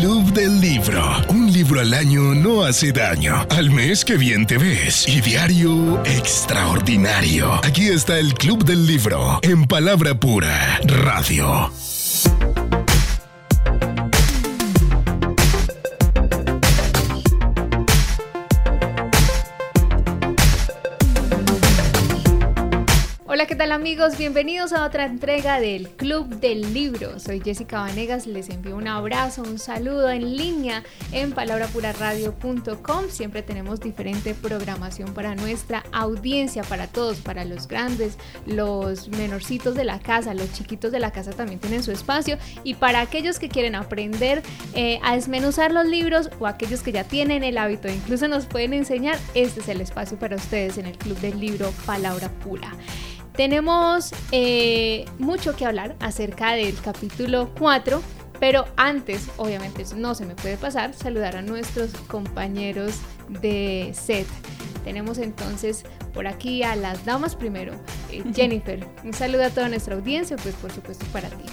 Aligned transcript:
Club 0.00 0.32
del 0.32 0.62
Libro. 0.62 1.04
Un 1.28 1.52
libro 1.52 1.78
al 1.78 1.92
año 1.92 2.34
no 2.34 2.64
hace 2.64 2.90
daño. 2.90 3.46
Al 3.50 3.68
mes 3.68 4.02
que 4.02 4.16
bien 4.16 4.46
te 4.46 4.56
ves. 4.56 5.06
Y 5.06 5.20
diario 5.20 6.02
extraordinario. 6.06 7.60
Aquí 7.62 7.88
está 7.88 8.18
el 8.18 8.32
Club 8.32 8.64
del 8.64 8.86
Libro. 8.86 9.40
En 9.42 9.66
palabra 9.66 10.14
pura. 10.18 10.80
Radio. 10.84 11.70
Amigos? 23.80 24.18
Bienvenidos 24.18 24.74
a 24.74 24.84
otra 24.84 25.06
entrega 25.06 25.58
del 25.58 25.88
Club 25.88 26.28
del 26.38 26.74
Libro. 26.74 27.18
Soy 27.18 27.40
Jessica 27.40 27.80
Vanegas, 27.80 28.26
les 28.26 28.50
envío 28.50 28.76
un 28.76 28.86
abrazo, 28.86 29.40
un 29.42 29.58
saludo 29.58 30.10
en 30.10 30.36
línea 30.36 30.84
en 31.12 31.32
palabrapuraradio.com. 31.32 33.08
Siempre 33.08 33.40
tenemos 33.40 33.80
diferente 33.80 34.34
programación 34.34 35.14
para 35.14 35.34
nuestra 35.34 35.82
audiencia, 35.92 36.62
para 36.62 36.88
todos, 36.88 37.20
para 37.20 37.46
los 37.46 37.68
grandes, 37.68 38.18
los 38.44 39.08
menorcitos 39.08 39.74
de 39.74 39.84
la 39.84 39.98
casa, 39.98 40.34
los 40.34 40.52
chiquitos 40.52 40.92
de 40.92 41.00
la 41.00 41.10
casa 41.10 41.30
también 41.30 41.58
tienen 41.58 41.82
su 41.82 41.90
espacio 41.90 42.36
y 42.64 42.74
para 42.74 43.00
aquellos 43.00 43.38
que 43.38 43.48
quieren 43.48 43.74
aprender 43.74 44.42
eh, 44.74 45.00
a 45.02 45.14
desmenuzar 45.14 45.72
los 45.72 45.86
libros 45.86 46.28
o 46.38 46.46
aquellos 46.46 46.82
que 46.82 46.92
ya 46.92 47.04
tienen 47.04 47.42
el 47.44 47.56
hábito, 47.56 47.88
incluso 47.88 48.28
nos 48.28 48.44
pueden 48.44 48.74
enseñar, 48.74 49.18
este 49.34 49.60
es 49.60 49.68
el 49.68 49.80
espacio 49.80 50.18
para 50.18 50.36
ustedes 50.36 50.76
en 50.76 50.84
el 50.84 50.98
Club 50.98 51.18
del 51.20 51.40
Libro 51.40 51.72
Palabra 51.86 52.28
Pura. 52.44 52.74
Tenemos 53.34 54.12
eh, 54.32 55.04
mucho 55.18 55.56
que 55.56 55.64
hablar 55.64 55.96
acerca 56.00 56.52
del 56.52 56.78
capítulo 56.80 57.50
4, 57.58 58.02
pero 58.38 58.66
antes, 58.76 59.28
obviamente, 59.36 59.84
no 59.96 60.14
se 60.14 60.26
me 60.26 60.34
puede 60.34 60.56
pasar, 60.56 60.94
saludar 60.94 61.36
a 61.36 61.42
nuestros 61.42 61.90
compañeros 62.08 62.94
de 63.28 63.92
set. 63.94 64.26
Tenemos 64.84 65.18
entonces 65.18 65.84
por 66.14 66.26
aquí 66.26 66.62
a 66.62 66.74
las 66.74 67.04
damas 67.04 67.36
primero. 67.36 67.74
Eh, 68.10 68.24
Jennifer, 68.34 68.86
un 69.04 69.12
saludo 69.12 69.44
a 69.44 69.50
toda 69.50 69.68
nuestra 69.68 69.94
audiencia, 69.94 70.36
pues 70.36 70.54
por 70.56 70.72
supuesto 70.72 71.04
para 71.12 71.28
ti 71.28 71.44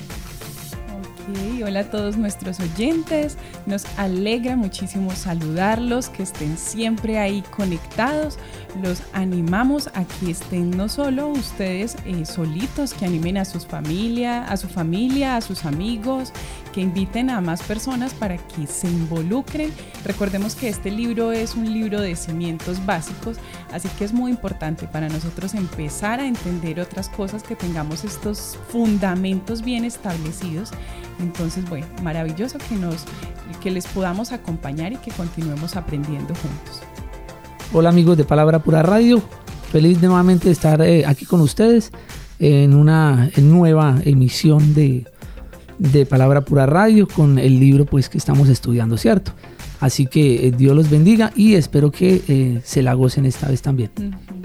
hola 1.63 1.81
a 1.81 1.89
todos 1.89 2.17
nuestros 2.17 2.59
oyentes. 2.59 3.37
Nos 3.65 3.85
alegra 3.97 4.55
muchísimo 4.55 5.11
saludarlos, 5.11 6.09
que 6.09 6.23
estén 6.23 6.57
siempre 6.57 7.19
ahí 7.19 7.43
conectados. 7.55 8.37
Los 8.81 9.01
animamos 9.13 9.87
a 9.93 10.03
que 10.05 10.31
estén 10.31 10.71
no 10.71 10.87
solo 10.87 11.29
ustedes 11.29 11.95
eh, 12.05 12.25
solitos, 12.25 12.93
que 12.93 13.05
animen 13.05 13.37
a 13.37 13.45
sus 13.45 13.65
familia, 13.65 14.43
a 14.45 14.57
su 14.57 14.67
familia, 14.67 15.37
a 15.37 15.41
sus 15.41 15.65
amigos, 15.65 16.31
que 16.73 16.81
inviten 16.81 17.29
a 17.29 17.41
más 17.41 17.63
personas 17.63 18.13
para 18.13 18.37
que 18.37 18.67
se 18.67 18.87
involucren. 18.87 19.71
Recordemos 20.03 20.55
que 20.55 20.69
este 20.69 20.91
libro 20.91 21.31
es 21.31 21.55
un 21.55 21.73
libro 21.73 22.01
de 22.01 22.15
cimientos 22.15 22.85
básicos, 22.85 23.37
así 23.71 23.89
que 23.97 24.05
es 24.05 24.13
muy 24.13 24.31
importante 24.31 24.87
para 24.87 25.09
nosotros 25.09 25.53
empezar 25.53 26.19
a 26.19 26.27
entender 26.27 26.79
otras 26.79 27.09
cosas, 27.09 27.41
que 27.43 27.55
tengamos 27.55 28.03
estos 28.03 28.59
fundamentos 28.69 29.63
bien 29.63 29.85
establecidos. 29.85 30.71
Entonces, 31.19 31.67
bueno, 31.67 31.87
maravilloso 32.03 32.59
que 32.59 32.75
nos 32.75 33.05
que 33.61 33.71
les 33.71 33.87
podamos 33.87 34.33
acompañar 34.33 34.93
y 34.93 34.97
que 34.97 35.11
continuemos 35.11 35.75
aprendiendo 35.75 36.35
juntos. 36.35 36.81
Hola 37.73 37.89
amigos 37.89 38.17
de 38.17 38.23
Palabra 38.23 38.59
Pura 38.59 38.81
Radio, 38.81 39.21
feliz 39.71 40.01
de 40.01 40.07
nuevamente 40.07 40.49
estar 40.49 40.81
eh, 40.81 41.05
aquí 41.05 41.25
con 41.25 41.41
ustedes 41.41 41.91
en 42.39 42.73
una 42.73 43.29
nueva 43.37 43.99
emisión 44.05 44.73
de 44.73 45.05
de 45.77 46.05
Palabra 46.05 46.41
Pura 46.41 46.65
Radio 46.65 47.07
con 47.07 47.37
el 47.37 47.59
libro 47.59 47.85
pues 47.85 48.09
que 48.09 48.17
estamos 48.17 48.49
estudiando, 48.49 48.97
¿cierto? 48.97 49.31
Así 49.79 50.07
que 50.07 50.47
eh, 50.47 50.51
Dios 50.51 50.75
los 50.75 50.89
bendiga 50.89 51.31
y 51.35 51.53
espero 51.55 51.91
que 51.91 52.23
eh, 52.27 52.61
se 52.63 52.81
la 52.81 52.93
gocen 52.93 53.25
esta 53.25 53.47
vez 53.47 53.61
también. 53.61 53.91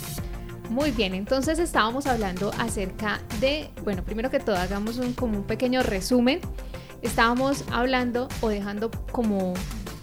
Muy 0.68 0.90
bien, 0.90 1.14
entonces 1.14 1.58
estábamos 1.58 2.06
hablando 2.06 2.52
acerca 2.58 3.20
de, 3.40 3.70
bueno, 3.84 4.04
primero 4.04 4.30
que 4.30 4.38
todo 4.38 4.56
hagamos 4.56 4.98
un, 4.98 5.14
como 5.14 5.38
un 5.38 5.44
pequeño 5.44 5.82
resumen. 5.82 6.40
Estábamos 7.00 7.64
hablando 7.72 8.28
o 8.42 8.48
dejando 8.48 8.90
como 9.10 9.54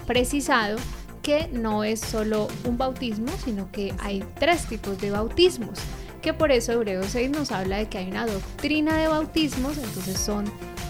precisado 0.08 0.78
que 1.22 1.50
no 1.52 1.84
es 1.84 2.00
solo 2.00 2.48
un 2.66 2.78
bautismo, 2.78 3.28
sino 3.44 3.72
que 3.72 3.94
hay 4.00 4.24
tres 4.40 4.66
tipos 4.66 5.00
de 5.00 5.12
bautismos, 5.12 5.80
que 6.22 6.34
por 6.34 6.52
eso 6.52 6.72
Hebreos 6.72 7.08
6 7.09 7.32
nos 7.32 7.52
habla 7.52 7.78
de 7.78 7.88
que 7.88 8.00
hay 8.00 8.09
una 8.09 8.26
doctrina 8.26 8.97
de 8.97 9.08
bautismos, 9.08 9.78
entonces 9.78 10.18
son 10.18 10.46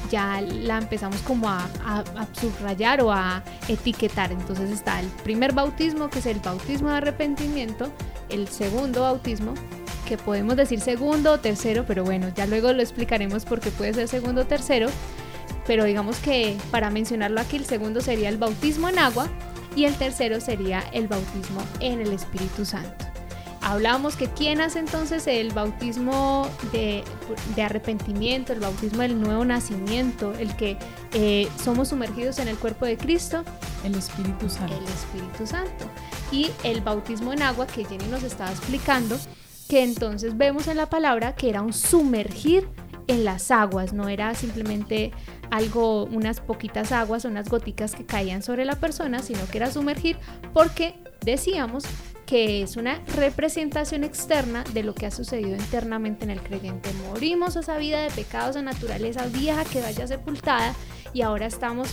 ya 0.10 0.42
la 0.42 0.78
empezamos 0.78 1.22
como 1.22 1.50
a, 1.50 1.68
subrayar 2.34 3.02
o 3.02 3.12
a 3.12 3.44
etiquetar. 3.68 4.32
Entonces 4.32 4.70
está 4.70 5.00
el 5.00 5.08
primer 5.08 5.54
bautismo, 5.54 6.10
que 6.10 6.20
es 6.20 6.26
el 6.26 6.40
bautismo 6.40 6.90
de 6.90 6.98
arrepentimiento, 6.98 7.92
el 8.30 8.48
segundo 8.48 9.02
bautismo, 9.02 9.54
que 10.08 10.18
podemos 10.18 10.56
decir 10.56 10.80
segundo 10.80 11.34
o 11.34 11.40
tercero, 11.40 11.86
pero 11.88 12.04
bueno, 12.04 12.30
ya 12.36 12.46
luego 12.46 12.72
lo 12.74 12.82
explicaremos 12.82 13.46
porque 13.46 13.72
puede 13.72 13.94
ser 13.94 14.08
segundo 14.08 14.42
o 14.42 14.46
tercero. 14.46 14.88
Pero 15.66 15.84
digamos 15.84 16.18
que 16.20 16.58
para 16.70 16.92
mencionarlo 16.92 17.42
aquí, 17.42 17.58
el 17.58 17.66
segundo 17.66 18.02
sería 18.02 18.30
el 18.30 18.38
bautismo 18.38 18.88
en 18.90 19.00
agua 19.00 19.28
y 19.76 19.86
el 19.86 19.96
tercero 19.96 20.40
sería 20.40 20.84
el 20.92 21.08
bautismo 21.08 21.62
en 21.80 22.02
el 22.02 22.14
Espíritu 22.14 22.66
Santo. 22.66 23.15
Hablábamos 23.66 24.16
que 24.16 24.28
quién 24.28 24.62
hace 24.62 24.78
entonces 24.78 25.26
el 25.26 25.52
bautismo 25.52 26.48
de, 26.72 27.04
arrepentimiento, 27.60 28.54
el 28.54 28.60
bautismo 28.60 29.02
del 29.02 29.20
nuevo 29.20 29.44
nacimiento, 29.44 30.36
el 30.36 30.56
que 30.56 30.78
eh, 31.14 31.50
somos 31.64 31.88
sumergidos 31.88 32.38
en 32.38 32.48
el 32.48 32.58
cuerpo 32.58 32.86
de 32.86 32.96
Cristo. 32.96 33.44
El 33.84 33.96
Espíritu 33.96 34.52
Santo. 34.52 34.76
El 34.76 34.84
Espíritu 34.84 35.48
Santo. 35.48 35.86
Y 36.32 36.52
el 36.64 36.82
bautismo 36.82 37.34
en 37.34 37.42
agua 37.42 37.66
que 37.66 37.84
Jenny 37.86 38.06
nos 38.06 38.22
estaba 38.22 38.52
explicando, 38.52 39.18
que 39.68 39.82
entonces 39.82 40.38
vemos 40.38 40.68
en 40.68 40.78
la 40.78 40.88
palabra 40.88 41.34
que 41.34 41.50
era 41.50 41.64
un 41.64 41.74
sumergir 41.74 42.70
en 43.08 43.26
las 43.26 43.50
aguas, 43.50 43.94
no 43.94 44.10
era 44.10 44.36
simplemente 44.36 45.12
algo, 45.50 46.04
unas 46.04 46.40
poquitas 46.40 46.92
aguas, 46.92 47.26
unas 47.26 47.50
goticas 47.50 47.96
que 47.96 48.06
caían 48.06 48.44
sobre 48.44 48.64
la 48.64 48.76
persona, 48.76 49.24
sino 49.24 49.44
que 49.48 49.58
era 49.58 49.72
sumergir 49.72 50.18
porque 50.54 50.94
decíamos 51.22 51.86
que 52.26 52.64
es 52.64 52.76
una 52.76 53.00
representación 53.16 54.04
externa 54.04 54.64
de 54.74 54.84
lo 54.84 54.96
que 54.96 55.06
ha 55.06 55.12
sucedido 55.12 55.56
internamente 55.56 56.24
en 56.24 56.32
el 56.32 56.42
creyente. 56.42 56.90
Morimos 57.10 57.56
a 57.56 57.60
esa 57.60 57.78
vida 57.78 58.02
de 58.02 58.10
pecados, 58.10 58.56
a 58.56 58.62
naturaleza 58.62 59.28
vieja 59.28 59.64
que 59.66 59.82
vaya 59.82 60.08
sepultada 60.08 60.74
y 61.14 61.22
ahora 61.22 61.46
estamos 61.46 61.90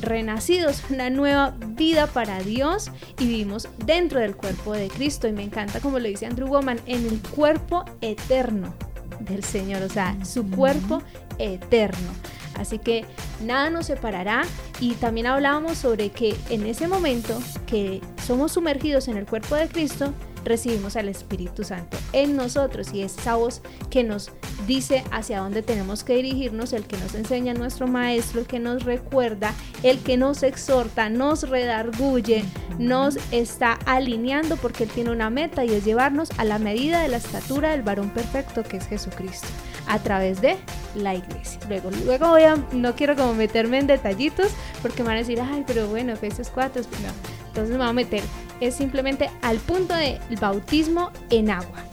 renacidos, 0.00 0.82
una 0.90 1.10
nueva 1.10 1.54
vida 1.68 2.06
para 2.06 2.40
Dios 2.40 2.90
y 3.18 3.26
vivimos 3.26 3.68
dentro 3.84 4.20
del 4.20 4.36
cuerpo 4.36 4.72
de 4.72 4.88
Cristo. 4.88 5.28
Y 5.28 5.32
me 5.32 5.42
encanta 5.42 5.80
como 5.80 5.98
lo 5.98 6.08
dice 6.08 6.26
Andrew 6.26 6.48
Woman, 6.48 6.80
en 6.86 7.06
el 7.06 7.20
cuerpo 7.20 7.84
eterno 8.00 8.74
del 9.20 9.44
Señor, 9.44 9.82
o 9.82 9.88
sea, 9.88 10.16
su 10.24 10.48
cuerpo 10.50 11.02
eterno. 11.38 12.10
Así 12.56 12.78
que 12.78 13.04
nada 13.42 13.70
nos 13.70 13.86
separará. 13.86 14.42
Y 14.80 14.94
también 14.94 15.26
hablábamos 15.26 15.78
sobre 15.78 16.10
que 16.10 16.36
en 16.50 16.66
ese 16.66 16.88
momento 16.88 17.38
que 17.66 18.00
somos 18.26 18.52
sumergidos 18.52 19.08
en 19.08 19.16
el 19.16 19.26
cuerpo 19.26 19.54
de 19.54 19.68
Cristo, 19.68 20.12
recibimos 20.44 20.96
al 20.96 21.08
Espíritu 21.08 21.64
Santo 21.64 21.96
en 22.12 22.36
nosotros. 22.36 22.92
Y 22.92 23.02
es 23.02 23.16
esa 23.18 23.36
voz 23.36 23.62
que 23.90 24.04
nos 24.04 24.30
dice 24.66 25.04
hacia 25.10 25.40
dónde 25.40 25.62
tenemos 25.62 26.04
que 26.04 26.16
dirigirnos, 26.16 26.72
el 26.72 26.84
que 26.84 26.96
nos 26.98 27.14
enseña 27.14 27.54
nuestro 27.54 27.86
Maestro, 27.86 28.40
el 28.40 28.46
que 28.46 28.58
nos 28.58 28.84
recuerda, 28.84 29.54
el 29.82 29.98
que 30.00 30.16
nos 30.16 30.42
exhorta, 30.42 31.08
nos 31.08 31.48
redarguye, 31.48 32.44
nos 32.78 33.16
está 33.32 33.78
alineando 33.86 34.56
porque 34.56 34.84
Él 34.84 34.90
tiene 34.90 35.10
una 35.10 35.30
meta 35.30 35.64
y 35.64 35.70
es 35.72 35.84
llevarnos 35.84 36.30
a 36.38 36.44
la 36.44 36.58
medida 36.58 37.00
de 37.00 37.08
la 37.08 37.16
estatura 37.16 37.70
del 37.70 37.82
varón 37.82 38.10
perfecto 38.10 38.62
que 38.62 38.76
es 38.76 38.86
Jesucristo 38.86 39.48
a 39.86 39.98
través 39.98 40.40
de 40.40 40.56
la 40.94 41.14
iglesia. 41.14 41.60
Luego, 41.68 41.90
luego 42.04 42.28
voy 42.28 42.42
a, 42.42 42.56
no 42.72 42.94
quiero 42.94 43.16
como 43.16 43.34
meterme 43.34 43.78
en 43.78 43.86
detallitos 43.86 44.48
porque 44.82 45.02
me 45.02 45.08
van 45.08 45.16
a 45.16 45.20
decir, 45.20 45.40
ay, 45.40 45.64
pero 45.66 45.88
bueno, 45.88 46.12
Efesios 46.12 46.50
4, 46.52 46.82
pues 46.82 47.00
no. 47.00 47.08
entonces 47.48 47.70
me 47.70 47.78
voy 47.78 47.88
a 47.88 47.92
meter, 47.92 48.22
es 48.60 48.74
simplemente 48.74 49.30
al 49.42 49.58
punto 49.58 49.94
del 49.94 50.18
bautismo 50.40 51.10
en 51.30 51.50
agua. 51.50 51.84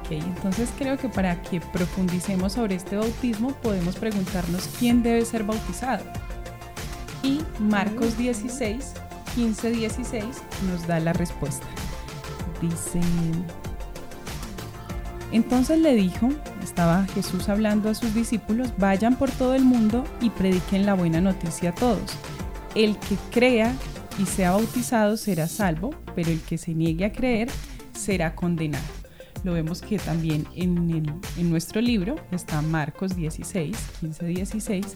Ok, 0.00 0.12
entonces 0.12 0.68
creo 0.78 0.98
que 0.98 1.08
para 1.08 1.40
que 1.42 1.60
profundicemos 1.60 2.52
sobre 2.52 2.74
este 2.74 2.96
bautismo 2.96 3.52
podemos 3.62 3.96
preguntarnos 3.96 4.68
quién 4.78 5.02
debe 5.02 5.24
ser 5.24 5.44
bautizado. 5.44 6.04
Y 7.22 7.40
Marcos 7.58 8.16
16, 8.18 8.92
15, 9.34 9.70
16 9.70 10.24
nos 10.70 10.86
da 10.86 11.00
la 11.00 11.12
respuesta. 11.12 11.66
Dice, 12.60 13.00
entonces 15.32 15.78
le 15.78 15.94
dijo, 15.94 16.30
estaba 16.62 17.06
Jesús 17.14 17.48
hablando 17.48 17.90
a 17.90 17.94
sus 17.94 18.14
discípulos, 18.14 18.72
vayan 18.78 19.16
por 19.16 19.30
todo 19.30 19.54
el 19.54 19.64
mundo 19.64 20.04
y 20.20 20.30
prediquen 20.30 20.86
la 20.86 20.94
buena 20.94 21.20
noticia 21.20 21.70
a 21.70 21.74
todos. 21.74 22.16
El 22.74 22.96
que 22.96 23.16
crea 23.30 23.74
y 24.18 24.26
sea 24.26 24.52
bautizado 24.52 25.16
será 25.16 25.46
salvo, 25.46 25.90
pero 26.14 26.30
el 26.30 26.40
que 26.40 26.58
se 26.58 26.74
niegue 26.74 27.04
a 27.04 27.12
creer 27.12 27.48
será 27.92 28.34
condenado. 28.34 28.84
Lo 29.44 29.52
vemos 29.52 29.82
que 29.82 29.98
también 29.98 30.46
en, 30.56 31.20
en 31.36 31.50
nuestro 31.50 31.80
libro 31.80 32.16
está 32.32 32.60
Marcos 32.62 33.14
16, 33.14 33.76
15, 34.00 34.26
16, 34.26 34.86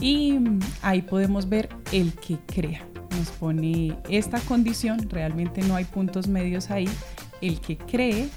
y 0.00 0.38
ahí 0.82 1.02
podemos 1.02 1.48
ver 1.48 1.68
el 1.92 2.12
que 2.14 2.38
crea. 2.46 2.86
Nos 3.18 3.30
pone 3.30 3.96
esta 4.08 4.40
condición, 4.40 5.08
realmente 5.08 5.62
no 5.62 5.74
hay 5.74 5.84
puntos 5.84 6.28
medios 6.28 6.70
ahí. 6.70 6.88
El 7.40 7.60
que 7.60 7.76
cree 7.76 8.28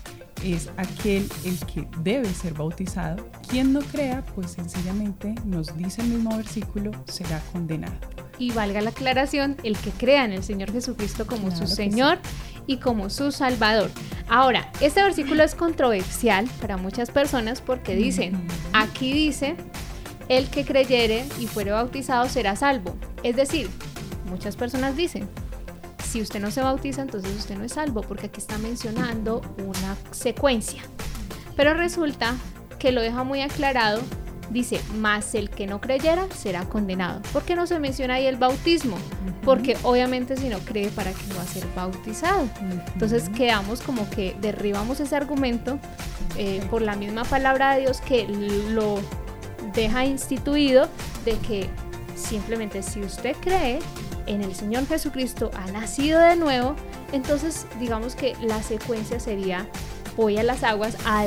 es 0.43 0.69
aquel 0.77 1.29
el 1.45 1.57
que 1.65 1.87
debe 2.01 2.27
ser 2.33 2.53
bautizado. 2.53 3.29
Quien 3.47 3.73
no 3.73 3.81
crea, 3.81 4.23
pues 4.35 4.51
sencillamente 4.51 5.35
nos 5.45 5.75
dice 5.77 6.01
el 6.01 6.09
mismo 6.09 6.35
versículo, 6.35 6.91
será 7.05 7.41
condenado. 7.51 7.95
Y 8.37 8.51
valga 8.51 8.81
la 8.81 8.91
aclaración, 8.91 9.57
el 9.63 9.77
que 9.77 9.91
crea 9.91 10.23
en 10.25 10.31
el 10.31 10.43
Señor 10.43 10.71
Jesucristo 10.71 11.27
como 11.27 11.51
su 11.51 11.67
Señor 11.67 12.19
y 12.67 12.77
como 12.77 13.09
su 13.09 13.31
Salvador. 13.31 13.91
Ahora, 14.29 14.71
este 14.79 15.01
versículo 15.01 15.43
es 15.43 15.55
controversial 15.55 16.47
para 16.61 16.77
muchas 16.77 17.11
personas 17.11 17.61
porque 17.61 17.95
dicen, 17.95 18.39
aquí 18.71 19.11
dice, 19.11 19.57
el 20.29 20.49
que 20.49 20.63
creyere 20.63 21.25
y 21.39 21.47
fuere 21.47 21.71
bautizado 21.71 22.29
será 22.29 22.55
salvo. 22.55 22.95
Es 23.23 23.35
decir, 23.35 23.69
muchas 24.29 24.55
personas 24.55 24.95
dicen, 24.95 25.27
si 26.09 26.21
usted 26.21 26.39
no 26.39 26.49
se 26.49 26.61
bautiza, 26.61 27.03
entonces 27.03 27.31
usted 27.37 27.55
no 27.55 27.63
es 27.63 27.73
salvo, 27.73 28.01
porque 28.01 28.27
aquí 28.27 28.39
está 28.39 28.57
mencionando 28.57 29.41
una 29.57 29.95
secuencia. 30.11 30.81
Pero 31.55 31.75
resulta 31.75 32.35
que 32.79 32.91
lo 32.91 33.01
deja 33.01 33.23
muy 33.23 33.41
aclarado, 33.41 34.01
dice, 34.49 34.81
más 34.97 35.35
el 35.35 35.51
que 35.51 35.67
no 35.67 35.79
creyera 35.79 36.25
será 36.35 36.63
condenado. 36.65 37.21
¿Por 37.31 37.43
qué 37.43 37.55
no 37.55 37.67
se 37.67 37.79
menciona 37.79 38.15
ahí 38.15 38.25
el 38.25 38.37
bautismo? 38.37 38.97
Porque 39.43 39.77
obviamente 39.83 40.35
si 40.35 40.49
no 40.49 40.57
cree, 40.59 40.89
¿para 40.89 41.11
qué 41.11 41.33
va 41.37 41.43
a 41.43 41.45
ser 41.45 41.65
bautizado? 41.75 42.49
Entonces 42.93 43.29
quedamos 43.29 43.81
como 43.81 44.09
que 44.09 44.35
derribamos 44.41 44.99
ese 44.99 45.15
argumento 45.15 45.77
eh, 46.37 46.65
por 46.71 46.81
la 46.81 46.95
misma 46.95 47.23
palabra 47.23 47.75
de 47.75 47.81
Dios 47.81 48.01
que 48.01 48.27
lo 48.27 48.99
deja 49.75 50.05
instituido 50.05 50.87
de 51.23 51.37
que 51.37 51.69
simplemente 52.15 52.81
si 52.81 53.01
usted 53.01 53.35
cree 53.41 53.79
en 54.29 54.41
el 54.43 54.55
Señor 54.55 54.85
Jesucristo, 54.87 55.51
ha 55.55 55.71
nacido 55.71 56.19
de 56.19 56.35
nuevo, 56.35 56.75
entonces 57.11 57.67
digamos 57.79 58.15
que 58.15 58.35
la 58.41 58.63
secuencia 58.63 59.19
sería 59.19 59.67
voy 60.15 60.37
a 60.37 60.43
las 60.43 60.63
aguas 60.63 60.95
a 61.05 61.25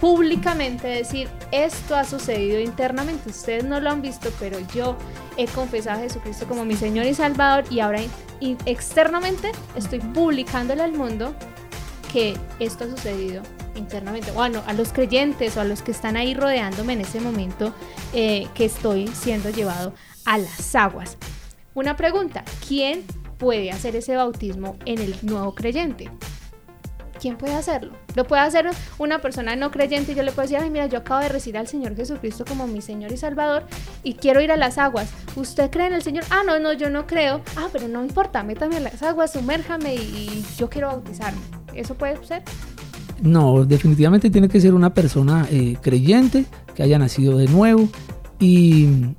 públicamente 0.00 0.88
decir 0.88 1.28
esto 1.52 1.94
ha 1.94 2.04
sucedido 2.04 2.60
internamente, 2.60 3.30
ustedes 3.30 3.64
no 3.64 3.80
lo 3.80 3.90
han 3.90 4.02
visto, 4.02 4.30
pero 4.38 4.58
yo 4.74 4.96
he 5.36 5.46
confesado 5.46 5.98
a 5.98 6.02
Jesucristo 6.02 6.46
como 6.46 6.64
mi 6.64 6.76
Señor 6.76 7.06
y 7.06 7.14
Salvador 7.14 7.64
y 7.70 7.80
ahora 7.80 8.00
externamente 8.66 9.52
estoy 9.76 10.00
publicándole 10.00 10.82
al 10.82 10.92
mundo 10.92 11.34
que 12.12 12.36
esto 12.58 12.84
ha 12.84 12.88
sucedido 12.88 13.42
internamente, 13.74 14.32
bueno, 14.32 14.62
a 14.66 14.72
los 14.74 14.92
creyentes 14.92 15.56
o 15.56 15.60
a 15.60 15.64
los 15.64 15.82
que 15.82 15.92
están 15.92 16.16
ahí 16.16 16.34
rodeándome 16.34 16.92
en 16.92 17.00
ese 17.00 17.20
momento 17.20 17.72
eh, 18.12 18.48
que 18.54 18.66
estoy 18.66 19.08
siendo 19.08 19.50
llevado 19.50 19.94
a 20.26 20.36
las 20.36 20.74
aguas. 20.74 21.16
Una 21.74 21.96
pregunta, 21.96 22.44
¿quién 22.68 23.02
puede 23.38 23.70
hacer 23.70 23.96
ese 23.96 24.14
bautismo 24.14 24.76
en 24.84 24.98
el 24.98 25.16
nuevo 25.22 25.54
creyente? 25.54 26.10
¿Quién 27.18 27.38
puede 27.38 27.54
hacerlo? 27.54 27.92
Lo 28.14 28.26
puede 28.26 28.42
hacer 28.42 28.68
una 28.98 29.20
persona 29.20 29.56
no 29.56 29.70
creyente 29.70 30.14
yo 30.14 30.22
le 30.22 30.32
puedo 30.32 30.42
decir, 30.42 30.58
ay, 30.60 30.68
mira, 30.68 30.86
yo 30.86 30.98
acabo 30.98 31.20
de 31.20 31.28
recibir 31.28 31.56
al 31.56 31.68
Señor 31.68 31.96
Jesucristo 31.96 32.44
como 32.46 32.66
mi 32.66 32.82
Señor 32.82 33.10
y 33.12 33.16
Salvador 33.16 33.64
y 34.02 34.14
quiero 34.14 34.42
ir 34.42 34.52
a 34.52 34.56
las 34.56 34.76
aguas. 34.76 35.10
¿Usted 35.36 35.70
cree 35.70 35.86
en 35.86 35.94
el 35.94 36.02
Señor? 36.02 36.24
Ah, 36.30 36.42
no, 36.44 36.58
no, 36.58 36.72
yo 36.72 36.90
no 36.90 37.06
creo. 37.06 37.40
Ah, 37.56 37.68
pero 37.72 37.88
no 37.88 38.04
importa, 38.04 38.42
métame 38.42 38.76
a 38.76 38.80
las 38.80 39.02
aguas, 39.02 39.32
sumérjame 39.32 39.94
y, 39.94 40.44
yo 40.58 40.68
quiero 40.68 40.88
bautizarme. 40.88 41.40
¿Eso 41.74 41.94
puede 41.94 42.22
ser? 42.24 42.42
No, 43.22 43.64
definitivamente 43.64 44.28
tiene 44.28 44.48
que 44.48 44.60
ser 44.60 44.74
una 44.74 44.92
persona 44.92 45.46
eh, 45.50 45.76
creyente, 45.80 46.44
que 46.74 46.82
haya 46.82 46.98
nacido 46.98 47.38
de 47.38 47.46
nuevo 47.46 47.88
y, 48.40 49.14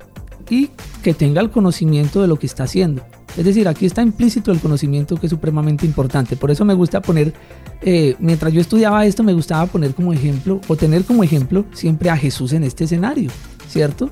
y 0.50 0.70
que 1.02 1.14
tenga 1.14 1.40
el 1.40 1.50
conocimiento 1.50 2.20
de 2.20 2.28
lo 2.28 2.38
que 2.38 2.46
está 2.46 2.64
haciendo. 2.64 3.02
Es 3.36 3.44
decir, 3.44 3.66
aquí 3.66 3.84
está 3.84 4.02
implícito 4.02 4.52
el 4.52 4.60
conocimiento 4.60 5.16
que 5.16 5.26
es 5.26 5.30
supremamente 5.30 5.86
importante. 5.86 6.36
Por 6.36 6.50
eso 6.50 6.64
me 6.64 6.74
gusta 6.74 7.02
poner, 7.02 7.34
eh, 7.82 8.14
mientras 8.20 8.52
yo 8.52 8.60
estudiaba 8.60 9.04
esto, 9.06 9.22
me 9.22 9.32
gustaba 9.32 9.66
poner 9.66 9.94
como 9.94 10.12
ejemplo 10.12 10.60
o 10.68 10.76
tener 10.76 11.04
como 11.04 11.24
ejemplo 11.24 11.64
siempre 11.72 12.10
a 12.10 12.16
Jesús 12.16 12.52
en 12.52 12.62
este 12.62 12.84
escenario, 12.84 13.30
¿cierto? 13.68 14.10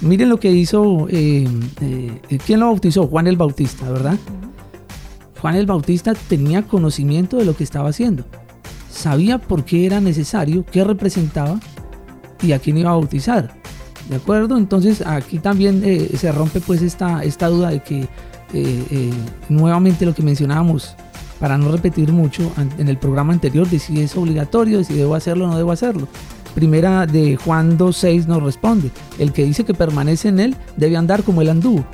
Miren 0.00 0.28
lo 0.28 0.38
que 0.38 0.50
hizo, 0.52 1.08
eh, 1.10 1.48
¿quién 2.46 2.60
lo 2.60 2.66
bautizó? 2.66 3.06
Juan 3.06 3.26
el 3.26 3.36
Bautista, 3.36 3.90
¿verdad? 3.90 4.16
Juan 5.40 5.56
el 5.56 5.66
Bautista 5.66 6.14
tenía 6.14 6.62
conocimiento 6.62 7.38
de 7.38 7.44
lo 7.44 7.56
que 7.56 7.64
estaba 7.64 7.90
haciendo 7.90 8.24
sabía 8.90 9.38
por 9.38 9.64
qué 9.64 9.86
era 9.86 10.00
necesario, 10.00 10.64
qué 10.70 10.84
representaba 10.84 11.58
y 12.42 12.52
a 12.52 12.58
quién 12.58 12.78
iba 12.78 12.90
a 12.90 12.94
bautizar. 12.94 13.54
¿De 14.10 14.16
acuerdo? 14.16 14.58
Entonces 14.58 15.06
aquí 15.06 15.38
también 15.38 15.82
eh, 15.84 16.10
se 16.18 16.32
rompe 16.32 16.60
pues 16.60 16.82
esta, 16.82 17.22
esta 17.22 17.46
duda 17.46 17.70
de 17.70 17.78
que 17.78 18.00
eh, 18.00 18.08
eh, 18.52 19.12
nuevamente 19.48 20.04
lo 20.04 20.16
que 20.16 20.22
mencionábamos, 20.22 20.96
para 21.38 21.56
no 21.56 21.70
repetir 21.70 22.12
mucho 22.12 22.52
en 22.76 22.88
el 22.88 22.98
programa 22.98 23.32
anterior, 23.32 23.66
de 23.70 23.78
si 23.78 24.00
es 24.00 24.16
obligatorio, 24.16 24.78
de 24.78 24.84
si 24.84 24.94
debo 24.94 25.14
hacerlo 25.14 25.44
o 25.44 25.48
no 25.48 25.56
debo 25.56 25.70
hacerlo. 25.70 26.08
Primera 26.56 27.06
de 27.06 27.36
Juan 27.36 27.78
2.6 27.78 28.26
nos 28.26 28.42
responde, 28.42 28.90
el 29.18 29.32
que 29.32 29.44
dice 29.44 29.64
que 29.64 29.74
permanece 29.74 30.28
en 30.28 30.40
él 30.40 30.56
debe 30.76 30.96
andar 30.96 31.22
como 31.22 31.40
él 31.40 31.48
anduvo. 31.48 31.84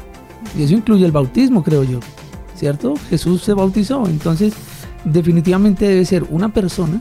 Y 0.59 0.63
eso 0.63 0.75
incluye 0.75 1.05
el 1.05 1.13
bautismo, 1.13 1.63
creo 1.63 1.85
yo. 1.85 2.01
¿Cierto? 2.57 2.95
Jesús 3.11 3.43
se 3.43 3.53
bautizó, 3.53 4.07
entonces 4.07 4.55
definitivamente 5.05 5.87
debe 5.87 6.05
ser 6.07 6.25
una 6.31 6.49
persona 6.49 6.99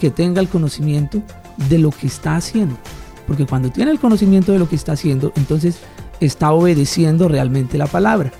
que 0.00 0.10
tenga 0.10 0.40
el 0.40 0.48
conocimiento 0.48 1.22
de 1.68 1.78
lo 1.78 1.90
que 1.90 2.06
está 2.06 2.36
haciendo. 2.36 2.76
Porque 3.26 3.46
cuando 3.46 3.70
tiene 3.70 3.90
el 3.90 3.98
conocimiento 3.98 4.52
de 4.52 4.58
lo 4.58 4.68
que 4.68 4.76
está 4.76 4.92
haciendo, 4.92 5.32
entonces 5.36 5.78
está 6.20 6.52
obedeciendo 6.52 7.28
realmente 7.28 7.78
la 7.78 7.86
palabra. 7.86 8.32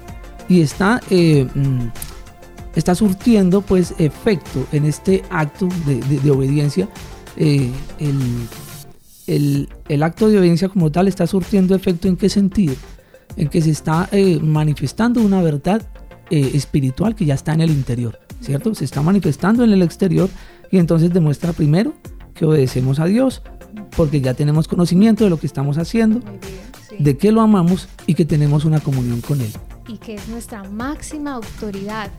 Y 0.49 0.61
está, 0.61 1.01
eh, 1.11 1.47
mm, 1.55 1.89
está 2.77 2.95
surtiendo 2.95 3.63
pues 3.63 3.95
efecto 3.99 4.67
en 4.73 4.85
este 4.85 5.25
acto 5.31 5.69
de, 5.87 6.31
obediencia. 6.31 6.89
Eh, 7.37 7.71
el, 9.27 10.03
acto 10.03 10.29
de 10.29 10.39
obediencia 10.39 10.69
como 10.69 10.93
tal 10.93 11.09
está 11.09 11.27
surtiendo 11.27 11.75
efecto 11.75 12.09
en 12.09 12.17
qué 12.17 12.29
sentido? 12.29 12.75
En 13.37 13.49
que 13.49 13.61
se 13.61 13.71
está 13.71 14.09
eh, 14.13 14.39
manifestando 14.41 15.21
una 15.21 15.43
verdad 15.43 15.83
espiritual 16.29 17.15
que 17.15 17.25
ya 17.25 17.35
está 17.35 17.53
en 17.53 17.61
el 17.61 17.71
interior. 17.71 18.19
¿cierto? 18.41 18.75
Se 18.75 18.85
está 18.85 19.03
manifestando 19.03 19.65
en 19.65 19.73
el 19.73 19.83
exterior 19.83 20.29
y 20.71 20.79
entonces 20.79 21.13
demuestra 21.13 21.53
primero 21.53 21.95
que 22.35 22.45
obedecemos 22.45 22.99
a 22.99 23.07
Dios, 23.07 23.43
porque 23.97 24.21
ya 24.21 24.35
tenemos 24.35 24.69
conocimiento 24.69 25.25
de 25.25 25.31
lo 25.31 25.39
que 25.39 25.47
estamos 25.47 25.79
haciendo, 25.79 26.21
de 26.99 27.17
que 27.17 27.33
lo 27.33 27.41
amamos 27.41 27.89
y 28.07 28.15
que 28.15 28.25
tenemos 28.25 28.65
una 28.65 28.81
comunión 28.81 29.21
con 29.21 29.41
Él. 29.41 29.53
Y 29.89 29.99
que 29.99 30.15
es 30.15 30.29
nuestra 30.29 30.65
máxima 30.65 31.35
autoridad, 31.35 32.11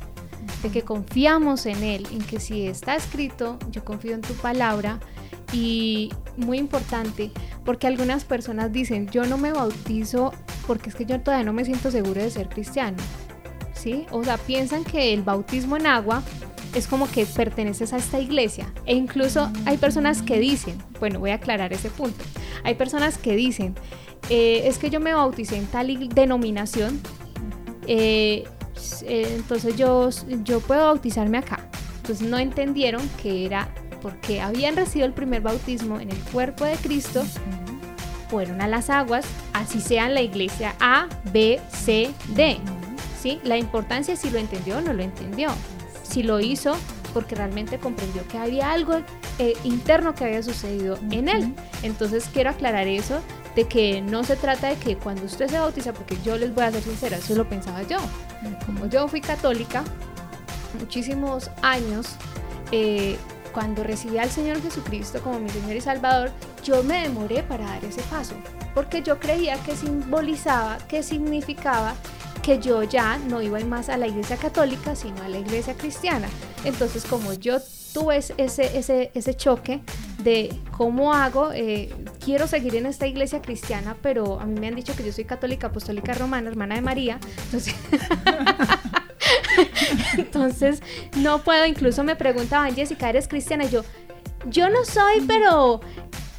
de 0.64 0.70
que 0.70 0.84
confiamos 0.84 1.66
en 1.66 1.84
Él, 1.84 2.08
en 2.12 2.20
que 2.20 2.40
si 2.40 2.68
está 2.68 2.96
escrito, 2.96 3.58
yo 3.72 3.84
confío 3.84 4.14
en 4.14 4.22
tu 4.22 4.34
palabra. 4.34 5.00
Y 5.54 6.12
muy 6.36 6.58
importante, 6.58 7.32
porque 7.64 7.88
algunas 7.88 8.26
personas 8.26 8.74
dicen, 8.74 9.08
yo 9.08 9.26
no 9.26 9.38
me 9.38 9.54
bautizo 9.54 10.34
porque 10.68 10.90
es 10.90 10.96
que 10.96 11.06
yo 11.06 11.22
todavía 11.22 11.46
no 11.46 11.54
me 11.54 11.64
siento 11.64 11.90
seguro 11.90 12.22
de 12.22 12.30
ser 12.30 12.50
cristiano. 12.50 12.98
¿sí? 13.74 14.06
O 14.12 14.24
sea, 14.24 14.38
piensan 14.38 14.84
que 14.84 15.14
el 15.14 15.22
bautismo 15.24 15.78
en 15.78 15.88
agua 15.88 16.22
es 16.78 16.88
como 16.88 17.10
que 17.10 17.26
perteneces 17.26 17.94
a 17.94 17.98
esta 17.98 18.20
iglesia. 18.20 18.72
E 18.86 18.96
incluso 18.96 19.52
hay 19.66 19.78
personas 19.78 20.22
que 20.22 20.40
dicen, 20.40 20.78
bueno, 21.00 21.20
voy 21.20 21.32
a 21.32 21.36
aclarar 21.36 21.74
ese 21.74 21.90
punto. 21.90 22.24
Hay 22.64 22.76
personas 22.76 23.18
que 23.18 23.36
dicen, 23.36 23.76
eh, 24.30 24.64
es 24.66 24.78
que 24.78 24.90
yo 24.90 25.00
me 25.00 25.14
bauticé 25.14 25.58
en 25.58 25.66
tal 25.68 26.10
denominación, 26.10 27.00
eh, 27.88 28.44
eh, 29.04 29.34
entonces 29.36 29.76
yo, 29.76 30.10
yo 30.44 30.60
puedo 30.60 30.86
bautizarme 30.86 31.38
acá. 31.38 31.60
Entonces 31.98 32.28
no 32.28 32.38
entendieron 32.38 33.08
que 33.22 33.46
era 33.46 33.70
porque 34.02 34.40
habían 34.42 34.76
recibido 34.76 35.08
el 35.08 35.14
primer 35.14 35.42
bautismo 35.42 36.00
en 36.00 36.12
el 36.12 36.20
cuerpo 36.32 36.66
de 36.66 36.76
Cristo, 36.76 37.24
fueron 38.30 38.62
a 38.62 38.68
las 38.68 38.90
aguas, 38.90 39.26
así 39.54 39.82
sea 39.82 40.10
la 40.10 40.22
iglesia 40.22 40.76
A, 40.80 41.08
B, 41.32 41.60
C, 41.70 42.12
D. 42.30 42.58
¿sí? 43.22 43.40
La 43.44 43.58
importancia 43.58 44.16
si 44.16 44.30
lo 44.30 44.38
entendió 44.38 44.78
o 44.78 44.82
no 44.82 44.94
lo 44.94 45.04
entendió. 45.04 45.50
Si 46.18 46.24
lo 46.24 46.40
hizo 46.40 46.76
porque 47.14 47.36
realmente 47.36 47.78
comprendió 47.78 48.28
que 48.28 48.40
había 48.40 48.72
algo 48.72 49.02
eh, 49.38 49.54
interno 49.64 50.16
que 50.16 50.26
había 50.26 50.42
sucedido 50.42 50.98
en 51.12 51.30
él. 51.30 51.54
Entonces 51.84 52.28
quiero 52.34 52.50
aclarar 52.50 52.88
eso 52.88 53.22
de 53.56 53.66
que 53.66 54.02
no 54.02 54.24
se 54.24 54.36
trata 54.36 54.70
de 54.70 54.78
que 54.78 54.98
cuando 54.98 55.26
usted 55.26 55.48
se 55.48 55.60
bautiza, 55.60 55.94
porque 55.94 56.18
yo 56.26 56.36
les 56.40 56.56
voy 56.56 56.64
a 56.64 56.72
ser 56.72 56.82
sincera, 56.82 57.18
eso 57.18 57.36
lo 57.36 57.48
pensaba 57.48 57.84
yo. 57.84 58.00
Como 58.66 58.88
yo 58.88 59.08
fui 59.08 59.22
católica 59.22 59.84
muchísimos 60.80 61.52
años, 61.62 62.16
eh, 62.72 63.16
cuando 63.54 63.84
recibí 63.84 64.18
al 64.18 64.32
Señor 64.32 64.60
Jesucristo 64.60 65.22
como 65.22 65.40
mi 65.40 65.52
Señor 65.52 65.76
y 65.76 65.82
Salvador, 65.82 66.32
yo 66.64 66.82
me 66.82 67.04
demoré 67.04 67.44
para 67.44 67.66
dar 67.66 67.86
ese 67.86 68.02
paso, 68.10 68.34
porque 68.74 69.04
yo 69.04 69.20
creía 69.20 69.58
que 69.58 69.76
simbolizaba, 69.76 70.80
que 70.88 71.04
significaba 71.04 71.94
que 72.48 72.60
yo 72.60 72.82
ya 72.84 73.18
no 73.18 73.42
iba 73.42 73.60
más 73.66 73.90
a 73.90 73.98
la 73.98 74.08
iglesia 74.08 74.38
católica, 74.38 74.96
sino 74.96 75.22
a 75.22 75.28
la 75.28 75.38
iglesia 75.38 75.74
cristiana. 75.74 76.30
Entonces, 76.64 77.04
como 77.04 77.34
yo 77.34 77.58
tuve 77.94 78.16
ese, 78.16 78.34
ese, 78.38 79.12
ese 79.14 79.34
choque 79.34 79.82
de 80.24 80.58
cómo 80.72 81.14
hago, 81.14 81.52
eh, 81.52 81.94
quiero 82.24 82.48
seguir 82.48 82.78
en 82.78 82.86
esta 82.86 83.06
iglesia 83.06 83.42
cristiana, 83.42 83.98
pero 84.02 84.40
a 84.40 84.46
mí 84.46 84.58
me 84.58 84.68
han 84.68 84.76
dicho 84.76 84.96
que 84.96 85.04
yo 85.04 85.12
soy 85.12 85.26
católica 85.26 85.68
apostólica 85.68 86.14
romana, 86.14 86.50
hermana 86.50 86.76
de 86.76 86.82
María, 86.82 87.20
entonces... 90.24 90.82
no 91.18 91.40
puedo, 91.40 91.66
incluso 91.66 92.06
me 92.06 92.16
preguntaban, 92.16 92.74
Jessica, 92.74 93.10
¿eres 93.10 93.28
cristiana? 93.28 93.66
Yo, 93.66 93.84
yo 94.46 94.70
no 94.70 94.86
soy, 94.86 95.20
pero 95.28 95.82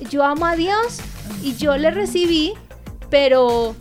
yo 0.09 0.25
amo 0.25 0.47
a 0.47 0.57
Dios 0.57 1.01
y 1.43 1.55
yo 1.57 1.77
le 1.77 1.91
recibí, 1.91 2.55
pero, 3.11 3.77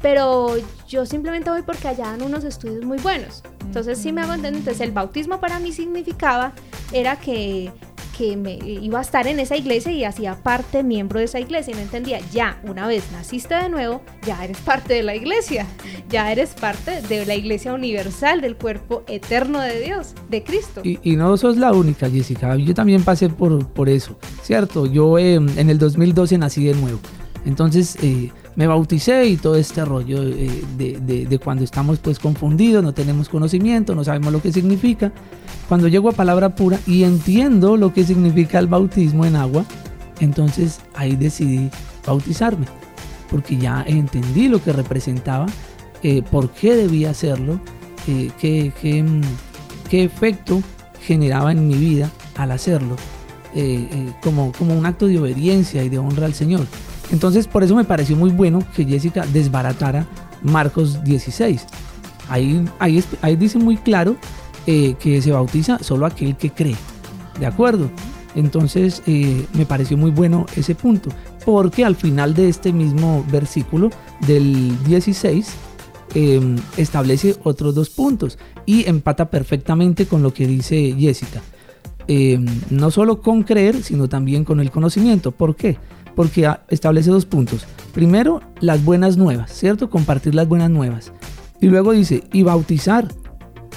pero 0.00 0.58
yo 0.92 1.06
simplemente 1.06 1.50
voy 1.50 1.62
porque 1.62 1.88
allá 1.88 2.04
dan 2.04 2.22
unos 2.22 2.44
estudios 2.44 2.84
muy 2.84 2.98
buenos. 2.98 3.42
Entonces 3.64 3.98
sí 3.98 4.12
me 4.12 4.20
hago 4.20 4.34
entender, 4.34 4.58
entonces 4.58 4.82
el 4.82 4.92
bautismo 4.92 5.40
para 5.40 5.58
mí 5.58 5.72
significaba, 5.72 6.52
era 6.92 7.16
que 7.16 7.72
que 8.16 8.36
me 8.36 8.58
iba 8.62 8.98
a 8.98 9.00
estar 9.00 9.26
en 9.26 9.40
esa 9.40 9.56
iglesia 9.56 9.90
y 9.90 10.04
hacía 10.04 10.34
parte 10.34 10.82
miembro 10.82 11.18
de 11.18 11.24
esa 11.24 11.40
iglesia 11.40 11.72
y 11.72 11.76
no 11.76 11.80
entendía, 11.80 12.20
ya, 12.30 12.60
una 12.62 12.86
vez 12.86 13.10
naciste 13.10 13.54
de 13.54 13.70
nuevo, 13.70 14.02
ya 14.26 14.44
eres 14.44 14.58
parte 14.58 14.92
de 14.92 15.02
la 15.02 15.14
iglesia, 15.14 15.66
ya 16.10 16.30
eres 16.30 16.50
parte 16.50 17.00
de 17.00 17.24
la 17.24 17.34
iglesia 17.34 17.72
universal, 17.72 18.42
del 18.42 18.56
cuerpo 18.56 19.02
eterno 19.08 19.60
de 19.60 19.80
Dios, 19.80 20.14
de 20.28 20.44
Cristo. 20.44 20.82
Y, 20.84 21.16
no 21.16 21.34
sos 21.38 21.56
la 21.56 21.72
única, 21.72 22.10
Jessica, 22.10 22.54
yo 22.56 22.74
también 22.74 23.02
pasé 23.02 23.30
por, 23.30 23.66
por 23.66 23.88
eso, 23.88 24.18
¿cierto? 24.42 24.84
Yo 24.84 25.16
eh, 25.18 25.36
en 25.36 25.70
el 25.70 25.78
2012 25.78 26.36
nací 26.36 26.66
de 26.66 26.74
nuevo, 26.74 27.00
entonces... 27.46 27.96
Eh, 28.02 28.30
me 28.54 28.66
bauticé 28.66 29.26
y 29.26 29.36
todo 29.36 29.56
este 29.56 29.84
rollo 29.84 30.22
eh, 30.22 30.62
de, 30.76 31.40
cuando 31.42 31.64
estamos 31.64 31.98
pues 31.98 32.18
confundidos, 32.18 32.82
no 32.82 32.92
tenemos 32.92 33.28
conocimiento, 33.28 33.94
no 33.94 34.04
sabemos 34.04 34.32
lo 34.32 34.42
que 34.42 34.52
significa. 34.52 35.12
Cuando 35.68 35.88
llego 35.88 36.10
a 36.10 36.12
palabra 36.12 36.54
pura 36.54 36.78
y 36.86 37.04
entiendo 37.04 37.76
lo 37.76 37.94
que 37.94 38.04
significa 38.04 38.58
el 38.58 38.66
bautismo 38.66 39.24
en 39.24 39.36
agua, 39.36 39.64
entonces 40.20 40.80
ahí 40.94 41.16
decidí 41.16 41.70
bautizarme, 42.06 42.66
porque 43.30 43.56
ya 43.56 43.84
entendí 43.86 44.48
lo 44.48 44.62
que 44.62 44.72
representaba, 44.72 45.46
eh, 46.02 46.22
por 46.22 46.50
qué 46.50 46.76
debía 46.76 47.10
hacerlo, 47.10 47.58
eh, 48.06 48.30
qué, 48.38 48.72
qué, 48.80 49.02
mm, 49.02 49.22
qué, 49.88 50.04
efecto 50.04 50.62
generaba 51.00 51.52
en 51.52 51.66
mi 51.66 51.74
vida 51.74 52.10
al 52.36 52.50
hacerlo, 52.50 52.96
como, 54.22 54.50
como 54.52 54.74
un 54.74 54.86
acto 54.86 55.06
de 55.06 55.18
obediencia 55.18 55.84
y 55.84 55.90
de 55.90 55.98
honra 55.98 56.24
al 56.26 56.32
Señor. 56.34 56.66
Entonces, 57.10 57.46
por 57.46 57.62
eso 57.62 57.74
me 57.74 57.84
pareció 57.84 58.16
muy 58.16 58.30
bueno 58.30 58.62
que 58.74 58.84
Jessica 58.84 59.26
desbaratara 59.32 60.06
Marcos 60.42 61.02
16. 61.04 61.66
Ahí, 62.28 62.64
ahí, 62.78 63.02
ahí 63.20 63.36
dice 63.36 63.58
muy 63.58 63.76
claro 63.76 64.16
eh, 64.66 64.94
que 65.00 65.20
se 65.20 65.32
bautiza 65.32 65.78
solo 65.80 66.06
aquel 66.06 66.36
que 66.36 66.50
cree. 66.50 66.76
¿De 67.38 67.46
acuerdo? 67.46 67.90
Entonces, 68.34 69.02
eh, 69.06 69.44
me 69.54 69.66
pareció 69.66 69.96
muy 69.96 70.10
bueno 70.10 70.46
ese 70.56 70.74
punto. 70.74 71.10
Porque 71.44 71.84
al 71.84 71.96
final 71.96 72.34
de 72.34 72.48
este 72.48 72.72
mismo 72.72 73.24
versículo 73.30 73.90
del 74.26 74.82
16, 74.84 75.50
em, 76.14 76.56
establece 76.76 77.36
otros 77.42 77.74
dos 77.74 77.90
puntos 77.90 78.38
y 78.64 78.88
empata 78.88 79.28
perfectamente 79.28 80.06
con 80.06 80.22
lo 80.22 80.32
que 80.32 80.46
dice 80.46 80.94
Jessica. 80.98 81.42
Em, 82.06 82.46
no 82.70 82.90
solo 82.90 83.20
con 83.20 83.42
creer, 83.42 83.82
sino 83.82 84.08
también 84.08 84.44
con 84.44 84.60
el 84.60 84.70
conocimiento. 84.70 85.32
¿Por 85.32 85.56
qué? 85.56 85.76
Porque 86.14 86.50
establece 86.68 87.10
dos 87.10 87.26
puntos. 87.26 87.66
Primero, 87.92 88.40
las 88.60 88.84
buenas 88.84 89.16
nuevas, 89.16 89.52
¿cierto? 89.52 89.90
Compartir 89.90 90.34
las 90.34 90.48
buenas 90.48 90.70
nuevas. 90.70 91.12
Y 91.60 91.66
luego 91.66 91.92
dice, 91.92 92.24
y 92.32 92.42
bautizar. 92.42 93.08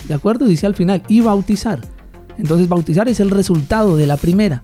¿De 0.07 0.13
acuerdo? 0.13 0.45
Dice 0.45 0.65
al 0.65 0.75
final, 0.75 1.03
y 1.07 1.21
bautizar. 1.21 1.81
Entonces, 2.37 2.67
bautizar 2.67 3.07
es 3.07 3.19
el 3.19 3.29
resultado 3.29 3.97
de 3.97 4.07
la 4.07 4.17
primera. 4.17 4.61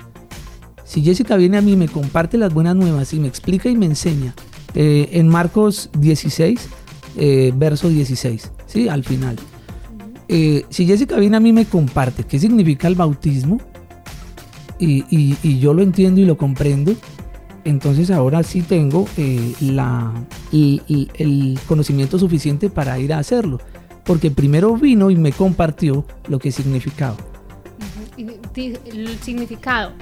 Si 0.83 1.01
Jessica 1.01 1.37
viene 1.37 1.57
a 1.57 1.61
mí, 1.61 1.75
me 1.75 1.87
comparte 1.87 2.37
las 2.37 2.53
buenas 2.53 2.75
nuevas 2.75 3.13
y 3.13 3.19
me 3.19 3.27
explica 3.27 3.69
y 3.69 3.77
me 3.77 3.85
enseña 3.85 4.33
eh, 4.73 5.09
en 5.13 5.27
Marcos 5.27 5.89
16, 5.97 6.67
eh, 7.17 7.53
verso 7.55 7.89
16, 7.89 8.51
¿sí? 8.65 8.89
Al 8.89 9.03
final. 9.03 9.37
Eh, 10.27 10.65
si 10.69 10.85
Jessica 10.85 11.17
viene 11.17 11.37
a 11.37 11.39
mí, 11.39 11.53
me 11.53 11.65
comparte 11.65 12.23
qué 12.23 12.39
significa 12.39 12.87
el 12.87 12.95
bautismo 12.95 13.59
y, 14.79 15.05
y 15.09 15.59
yo 15.59 15.73
lo 15.73 15.83
entiendo 15.83 16.21
y 16.21 16.25
lo 16.25 16.37
comprendo, 16.37 16.93
entonces 17.63 18.11
ahora 18.11 18.43
sí 18.43 18.61
tengo 18.61 19.05
eh, 19.17 19.53
la, 19.61 20.11
el, 20.51 21.59
conocimiento 21.67 22.17
suficiente 22.19 22.69
para 22.69 22.97
ir 22.99 23.13
a 23.13 23.19
hacerlo, 23.19 23.59
porque 24.03 24.31
primero 24.31 24.75
vino 24.75 25.09
y 25.11 25.15
me 25.15 25.31
compartió 25.31 26.05
lo 26.27 26.39
que 26.39 26.51
significaba. 26.51 27.17
Significado. 29.21 29.93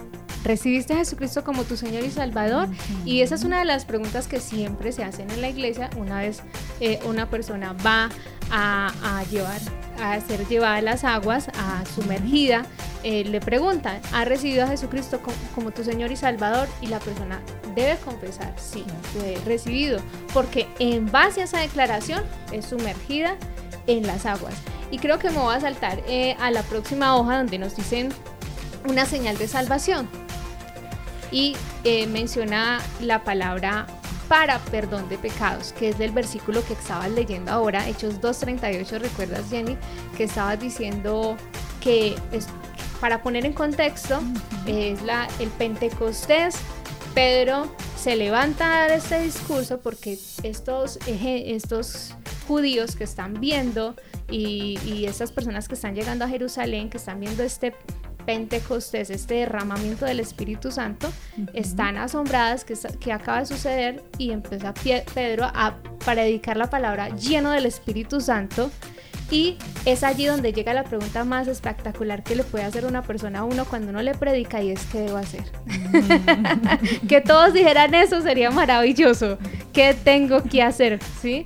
¿Recibiste 0.44 0.94
a 0.94 0.98
Jesucristo 0.98 1.44
como 1.44 1.64
tu 1.64 1.76
Señor 1.76 2.04
y 2.04 2.12
Salvador? 2.12 2.70
Y 3.04 3.22
esa 3.22 3.36
es 3.36 3.44
una 3.44 3.60
de 3.60 3.66
las 3.66 3.84
preguntas 3.84 4.28
que 4.28 4.40
siempre 4.40 4.92
se 4.94 5.04
hacen 5.04 5.30
en 5.32 5.42
la 5.42 5.50
iglesia 5.50 5.90
una 5.98 6.20
vez 6.20 6.42
eh, 6.80 7.00
una 7.06 7.30
persona 7.30 7.76
va 7.86 8.10
a, 8.52 9.24
llevar, 9.30 9.60
a 10.02 10.20
ser 10.22 10.48
llevada 10.48 10.76
a 10.76 10.82
las 10.82 11.04
aguas, 11.04 11.50
a 11.58 11.84
sumergida. 11.96 12.66
Eh, 13.04 13.24
le 13.24 13.40
preguntan, 13.40 14.02
¿ha 14.12 14.26
recibido 14.26 14.66
a 14.66 14.68
Jesucristo 14.68 15.22
como, 15.56 15.72
tu 15.72 15.84
Señor 15.84 16.12
y 16.12 16.16
Salvador? 16.16 16.68
Y 16.82 16.88
la 16.88 17.00
persona 17.00 17.40
debe 17.76 17.98
confesar, 17.98 18.54
sí, 18.58 18.84
lo 19.16 19.24
he 19.24 19.38
recibido, 19.46 20.02
porque 20.34 20.68
en 20.80 21.10
base 21.12 21.42
a 21.42 21.44
esa 21.46 21.60
declaración 21.60 22.24
es 22.52 22.66
sumergida 22.66 23.38
en 23.88 24.06
las 24.06 24.26
aguas. 24.26 24.54
Y 24.92 24.98
creo 24.98 25.20
que 25.20 25.30
me 25.30 25.38
voy 25.38 25.56
a 25.56 25.60
saltar 25.60 26.02
eh, 26.08 26.36
a 26.40 26.52
la 26.52 26.64
próxima 26.64 27.16
hoja 27.16 27.38
donde 27.38 27.58
nos 27.58 27.76
dicen 27.76 28.10
una 28.88 29.06
señal 29.06 29.38
de 29.38 29.48
salvación 29.48 30.10
y 31.32 31.56
eh, 31.84 32.08
menciona 32.08 32.82
la 33.02 33.24
palabra 33.24 33.86
para 34.30 34.60
perdón 34.60 35.10
de 35.10 35.18
pecados, 35.18 35.74
que 35.74 35.90
es 35.90 35.98
del 35.98 36.12
versículo 36.12 36.64
que 36.64 36.74
estabas 36.74 37.10
leyendo 37.10 37.52
ahora, 37.52 37.90
Hechos 37.90 38.22
2.38, 38.22 39.00
recuerdas 39.00 39.50
Jenny, 39.50 39.76
que 40.16 40.26
estabas 40.26 40.60
diciendo 40.60 41.36
que 41.82 42.16
es, 42.32 42.48
para 43.02 43.24
poner 43.24 43.46
en 43.46 43.54
contexto, 43.54 44.22
es 44.68 45.02
la, 45.02 45.28
el 45.40 45.50
Pentecostés, 45.50 46.56
Pedro 47.16 47.68
se 47.98 48.16
levanta 48.16 48.66
a 48.68 48.82
dar 48.82 48.92
este 48.92 49.20
discurso 49.20 49.80
porque 49.80 50.20
estos, 50.44 51.00
estos 51.08 52.16
judíos 52.48 52.96
que 52.96 53.06
están 53.06 53.34
viendo 53.42 53.96
y, 54.30 54.78
y 54.86 55.08
estas 55.08 55.32
personas 55.32 55.68
que 55.68 55.74
están 55.74 55.96
llegando 55.96 56.24
a 56.24 56.30
Jerusalén, 56.30 56.92
que 56.92 56.98
están 56.98 57.20
viendo 57.20 57.42
este 57.42 57.74
Pentecostés, 58.26 59.10
este 59.10 59.36
derramamiento 59.36 60.06
del 60.06 60.20
Espíritu 60.20 60.72
Santo, 60.72 61.12
están 61.54 61.98
asombradas 61.98 62.64
que, 62.64 62.76
que 63.00 63.12
acaba 63.12 63.40
de 63.40 63.46
suceder 63.46 64.04
y 64.18 64.32
empieza 64.32 64.74
Pedro 65.14 65.46
a 65.46 65.78
predicar 66.06 66.58
la 66.58 66.70
palabra 66.70 67.10
lleno 67.10 67.52
del 67.52 67.66
Espíritu 67.66 68.22
Santo. 68.22 68.72
Y 69.32 69.58
es 69.86 70.04
allí 70.04 70.26
donde 70.26 70.54
llega 70.54 70.74
la 70.74 70.84
pregunta 70.84 71.24
más 71.24 71.48
espectacular 71.48 72.24
que 72.24 72.36
le 72.36 72.44
puede 72.44 72.64
hacer 72.66 72.86
una 72.86 73.04
persona 73.04 73.40
a 73.40 73.44
uno 73.44 73.66
cuando 73.66 73.90
uno 73.90 74.02
le 74.02 74.16
predica 74.16 74.64
y 74.64 74.72
es 74.72 74.84
¿qué 74.86 75.02
debo 75.02 75.18
hacer? 75.18 75.44
Mm. 75.66 77.06
que 77.08 77.22
todos 77.22 77.54
dijeran 77.54 77.94
eso 77.94 78.22
sería 78.22 78.50
maravilloso. 78.50 79.38
¿Qué 79.72 79.94
tengo 79.94 80.42
que 80.44 80.64
hacer? 80.64 81.00
¿Sí? 81.22 81.46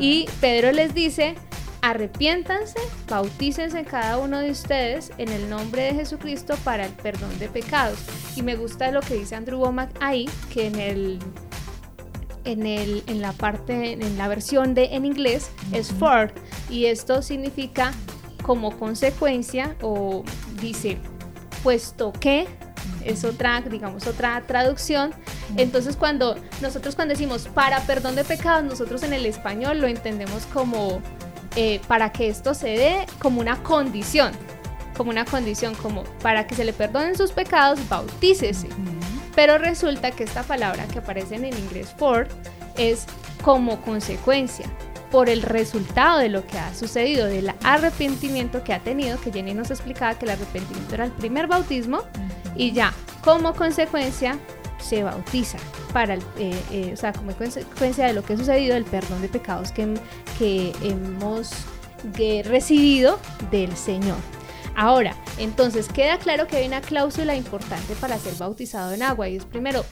Y 0.00 0.28
Pedro 0.40 0.72
les 0.72 0.92
dice, 0.92 1.36
arrepiéntanse, 1.82 2.78
bautícense 3.08 3.84
cada 3.84 4.18
uno 4.18 4.38
de 4.38 4.50
ustedes 4.50 5.12
en 5.18 5.30
el 5.30 5.48
nombre 5.48 5.84
de 5.84 5.94
Jesucristo 5.94 6.54
para 6.64 6.86
el 6.86 6.92
perdón 6.92 7.38
de 7.38 7.48
pecados. 7.48 7.98
Y 8.36 8.42
me 8.42 8.56
gusta 8.56 8.90
lo 8.90 9.00
que 9.00 9.14
dice 9.14 9.34
Andrew 9.34 9.60
Womack 9.60 9.90
ahí, 10.00 10.28
que 10.52 10.66
en 10.66 10.78
el 10.78 11.18
en, 12.44 12.66
el, 12.66 13.02
en 13.06 13.20
la 13.20 13.32
parte, 13.32 13.92
en 13.92 14.18
la 14.18 14.28
versión 14.28 14.74
de 14.74 14.86
en 14.94 15.04
inglés 15.04 15.50
es 15.72 15.92
for, 15.92 16.32
y 16.70 16.86
esto 16.86 17.22
significa 17.22 17.92
como 18.42 18.78
consecuencia 18.78 19.76
o 19.82 20.24
dice 20.60 20.98
puesto 21.62 22.12
que 22.12 22.46
es 23.04 23.24
otra, 23.24 23.60
digamos, 23.60 24.06
otra 24.06 24.42
traducción. 24.46 25.12
Entonces, 25.56 25.96
cuando 25.96 26.36
nosotros 26.60 26.94
cuando 26.94 27.12
decimos 27.12 27.48
para 27.48 27.80
perdón 27.80 28.14
de 28.14 28.24
pecados, 28.24 28.64
nosotros 28.64 29.02
en 29.02 29.12
el 29.12 29.26
español 29.26 29.80
lo 29.80 29.86
entendemos 29.86 30.46
como 30.46 31.00
eh, 31.56 31.80
para 31.88 32.12
que 32.12 32.28
esto 32.28 32.54
se 32.54 32.68
dé 32.68 33.06
como 33.18 33.40
una 33.40 33.62
condición, 33.62 34.32
como 34.96 35.10
una 35.10 35.24
condición, 35.24 35.74
como 35.74 36.04
para 36.22 36.46
que 36.46 36.54
se 36.54 36.64
le 36.64 36.72
perdonen 36.72 37.16
sus 37.16 37.32
pecados, 37.32 37.80
bautícese. 37.88 38.68
Pero 39.34 39.58
resulta 39.58 40.10
que 40.10 40.24
esta 40.24 40.42
palabra 40.42 40.86
que 40.88 40.98
aparece 40.98 41.36
en 41.36 41.44
el 41.44 41.58
inglés 41.58 41.94
for 41.96 42.28
es 42.76 43.06
como 43.42 43.80
consecuencia 43.82 44.66
por 45.10 45.28
el 45.28 45.42
resultado 45.42 46.18
de 46.18 46.28
lo 46.28 46.46
que 46.46 46.58
ha 46.58 46.74
sucedido, 46.74 47.26
del 47.26 47.52
arrepentimiento 47.64 48.62
que 48.62 48.72
ha 48.72 48.78
tenido, 48.78 49.20
que 49.20 49.32
Jenny 49.32 49.54
nos 49.54 49.70
explicaba 49.70 50.14
que 50.14 50.24
el 50.26 50.32
arrepentimiento 50.32 50.94
era 50.94 51.04
el 51.04 51.12
primer 51.12 51.46
bautismo 51.46 52.02
y 52.54 52.72
ya 52.72 52.92
como 53.22 53.54
consecuencia 53.54 54.38
se 54.78 55.02
bautiza 55.02 55.58
para 55.92 56.14
el, 56.14 56.20
eh, 56.38 56.62
eh, 56.70 56.90
o 56.92 56.96
sea, 56.96 57.12
como 57.12 57.32
consecuencia 57.32 58.06
de 58.06 58.12
lo 58.12 58.22
que 58.22 58.34
ha 58.34 58.36
sucedido, 58.36 58.76
el 58.76 58.84
perdón 58.84 59.20
de 59.20 59.28
pecados 59.28 59.72
que, 59.72 59.94
que 60.40 60.72
hemos 60.82 61.50
recibido 62.46 63.18
del 63.50 63.76
Señor. 63.76 64.16
Ahora, 64.74 65.14
entonces 65.36 65.86
queda 65.86 66.16
claro 66.18 66.46
que 66.46 66.56
hay 66.56 66.66
una 66.66 66.80
cláusula 66.80 67.36
importante 67.36 67.94
para 68.00 68.18
ser 68.18 68.32
bautizado 68.36 68.94
en 68.94 69.02
agua 69.02 69.28
y 69.28 69.36
es 69.36 69.44
primero 69.44 69.84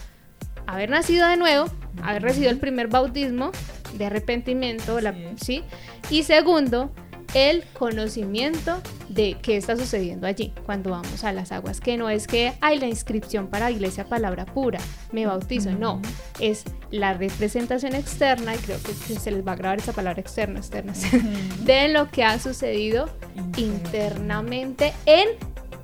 haber 0.66 0.88
nacido 0.88 1.28
de 1.28 1.36
nuevo, 1.36 1.66
haber 2.02 2.22
recibido 2.22 2.50
el 2.50 2.58
primer 2.58 2.88
bautismo 2.88 3.50
de 3.92 4.06
arrepentimiento, 4.06 4.98
¿sí? 5.36 5.64
Y 6.08 6.22
segundo, 6.22 6.92
el 7.35 7.64
conocimiento 7.75 8.80
de 9.08 9.37
qué 9.40 9.56
está 9.56 9.76
sucediendo 9.76 10.26
allí. 10.26 10.52
Cuando 10.64 10.90
vamos 10.90 11.25
a 11.25 11.32
las 11.32 11.52
aguas, 11.52 11.80
que 11.80 11.97
no 11.97 12.08
es 12.08 12.26
que 12.26 12.54
hay 12.61 12.78
la 12.78 12.87
inscripción 12.87 13.49
para 13.49 13.70
iglesia 13.70 14.04
palabra 14.04 14.47
pura, 14.47 14.80
me 15.12 15.26
bautizo, 15.26 15.73
no, 15.73 16.00
es 16.40 16.64
la 16.90 17.14
representación 17.14 17.94
externa, 17.94 18.54
y 18.54 18.58
creo 18.58 18.78
que, 18.82 18.92
se 18.92 19.30
les 19.30 19.47
va 19.47 19.52
a 19.52 19.56
grabar 19.56 19.78
esa 19.78 19.92
palabra 19.92 20.20
externa, 20.20 20.58
externa, 20.58 20.92
de 21.64 21.88
lo 21.88 22.11
que 22.11 22.25
ha 22.25 22.38
sucedido 22.38 23.08
internamente 23.56 24.92
en 25.06 25.28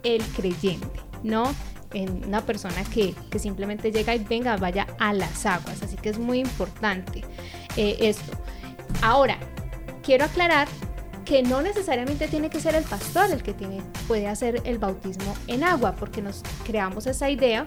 el 0.03 0.23
creyente, 0.23 1.01
¿no? 1.23 1.55
En 1.93 2.25
una 2.25 2.41
persona 2.41 2.85
que, 2.85 3.15
simplemente 3.39 3.93
llega 3.93 4.15
y 4.15 4.19
venga, 4.19 4.57
vaya 4.57 4.87
a 4.99 5.13
las 5.13 5.47
aguas, 5.47 5.83
así 5.83 5.97
que 5.97 6.09
es 6.09 6.19
muy 6.19 6.41
importante 6.41 7.23
eh, 7.77 7.97
esto. 8.01 8.33
Ahora, 9.03 9.39
quiero 10.03 10.25
aclarar 10.25 10.69
que 11.25 11.43
no 11.43 11.63
necesariamente 11.63 12.29
tiene 12.29 12.51
que 12.51 12.61
ser 12.61 12.75
el 12.75 12.85
pastor 12.85 13.31
el 13.31 13.43
que 13.43 13.55
tiene, 13.55 13.83
puede 14.07 14.27
hacer 14.27 14.61
el 14.65 14.79
bautismo 14.79 15.35
en 15.47 15.65
agua, 15.65 15.95
porque 15.99 16.21
nos 16.21 16.43
creamos 16.65 17.07
esa 17.07 17.31
idea 17.31 17.67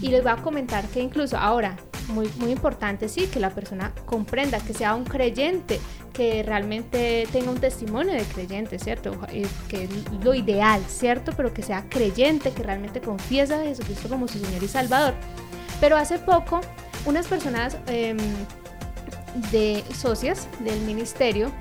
y 0.00 0.08
les 0.08 0.22
voy 0.22 0.32
a 0.32 0.36
comentar 0.36 0.84
que 0.88 1.00
incluso 1.00 1.36
ahora, 1.36 1.76
muy, 2.08 2.28
muy 2.38 2.50
importante, 2.50 3.08
sí, 3.08 3.26
que 3.26 3.38
la 3.38 3.50
persona 3.50 3.92
comprenda, 4.06 4.60
que 4.60 4.72
sea 4.72 4.94
un 4.94 5.04
creyente, 5.04 5.78
que 6.12 6.42
realmente 6.42 7.28
tenga 7.30 7.50
un 7.50 7.60
testimonio 7.60 8.14
de 8.14 8.22
creyente, 8.22 8.78
¿cierto? 8.78 9.18
Eh, 9.30 9.46
que 9.68 9.84
es 9.84 9.90
lo 10.24 10.34
ideal, 10.34 10.82
¿cierto? 10.88 11.32
Pero 11.36 11.52
que 11.52 11.62
sea 11.62 11.84
creyente, 11.88 12.50
que 12.50 12.62
realmente 12.62 13.00
confiesa 13.00 13.60
a 13.60 13.64
Jesucristo 13.64 14.08
como 14.08 14.26
su 14.26 14.38
Señor 14.38 14.62
y 14.62 14.68
Salvador. 14.68 15.14
Pero 15.80 15.96
hace 15.96 16.18
poco, 16.18 16.60
unas 17.04 17.28
personas 17.28 17.76
em, 17.86 18.16
de 19.52 19.84
socias 19.94 20.48
del 20.60 20.80
ministerio 20.80 21.52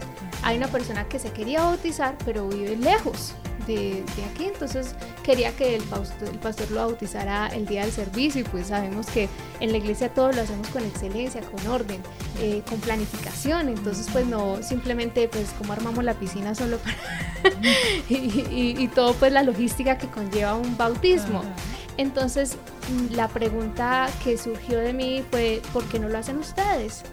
hay 0.44 0.58
una 0.58 0.68
persona 0.68 1.08
que 1.08 1.20
se 1.20 1.32
quería 1.32 1.62
bautizar, 1.64 2.18
pero 2.26 2.48
vive 2.48 2.76
lejos 2.78 3.34
de, 3.68 4.04
aquí, 4.32 4.46
entonces 4.46 4.96
quería 5.24 5.52
que 5.52 5.76
el 5.76 5.84
pastor, 5.84 6.30
el 6.30 6.40
pastor, 6.40 6.72
lo 6.72 6.88
bautizara 6.88 7.48
el 7.48 7.66
día 7.66 7.82
del 7.82 7.92
servicio 7.92 8.42
y 8.42 8.44
pues 8.46 8.68
sabemos 8.68 9.08
que 9.08 9.28
en 9.60 9.72
la 9.72 9.78
iglesia 9.78 10.14
todo 10.14 10.32
lo 10.32 10.42
hacemos 10.42 10.68
con 10.70 10.84
excelencia, 10.86 11.42
con 11.42 11.68
orden, 11.68 12.02
eh, 12.40 12.62
con 12.70 12.80
planificación, 12.80 13.68
entonces 13.68 14.08
pues 14.12 14.26
no 14.26 14.64
simplemente 14.64 15.28
pues 15.28 15.50
como 15.58 15.74
armamos 15.74 16.04
la 16.04 16.14
piscina 16.14 16.56
solo 16.56 16.78
para... 16.78 16.96
y, 18.10 18.88
todo 18.96 19.14
pues 19.14 19.32
la 19.34 19.44
logística 19.44 19.98
que 19.98 20.08
conlleva 20.08 20.56
un 20.56 20.78
bautismo. 20.78 21.44
Entonces 21.98 22.58
la 23.12 23.28
pregunta 23.28 24.08
que 24.24 24.38
surgió 24.38 24.80
de 24.80 24.94
mí 24.94 25.24
fue, 25.30 25.62
¿por 25.74 25.84
qué 25.86 26.00
no 26.00 26.08
lo 26.08 26.18
hacen 26.18 26.38
ustedes? 26.38 27.04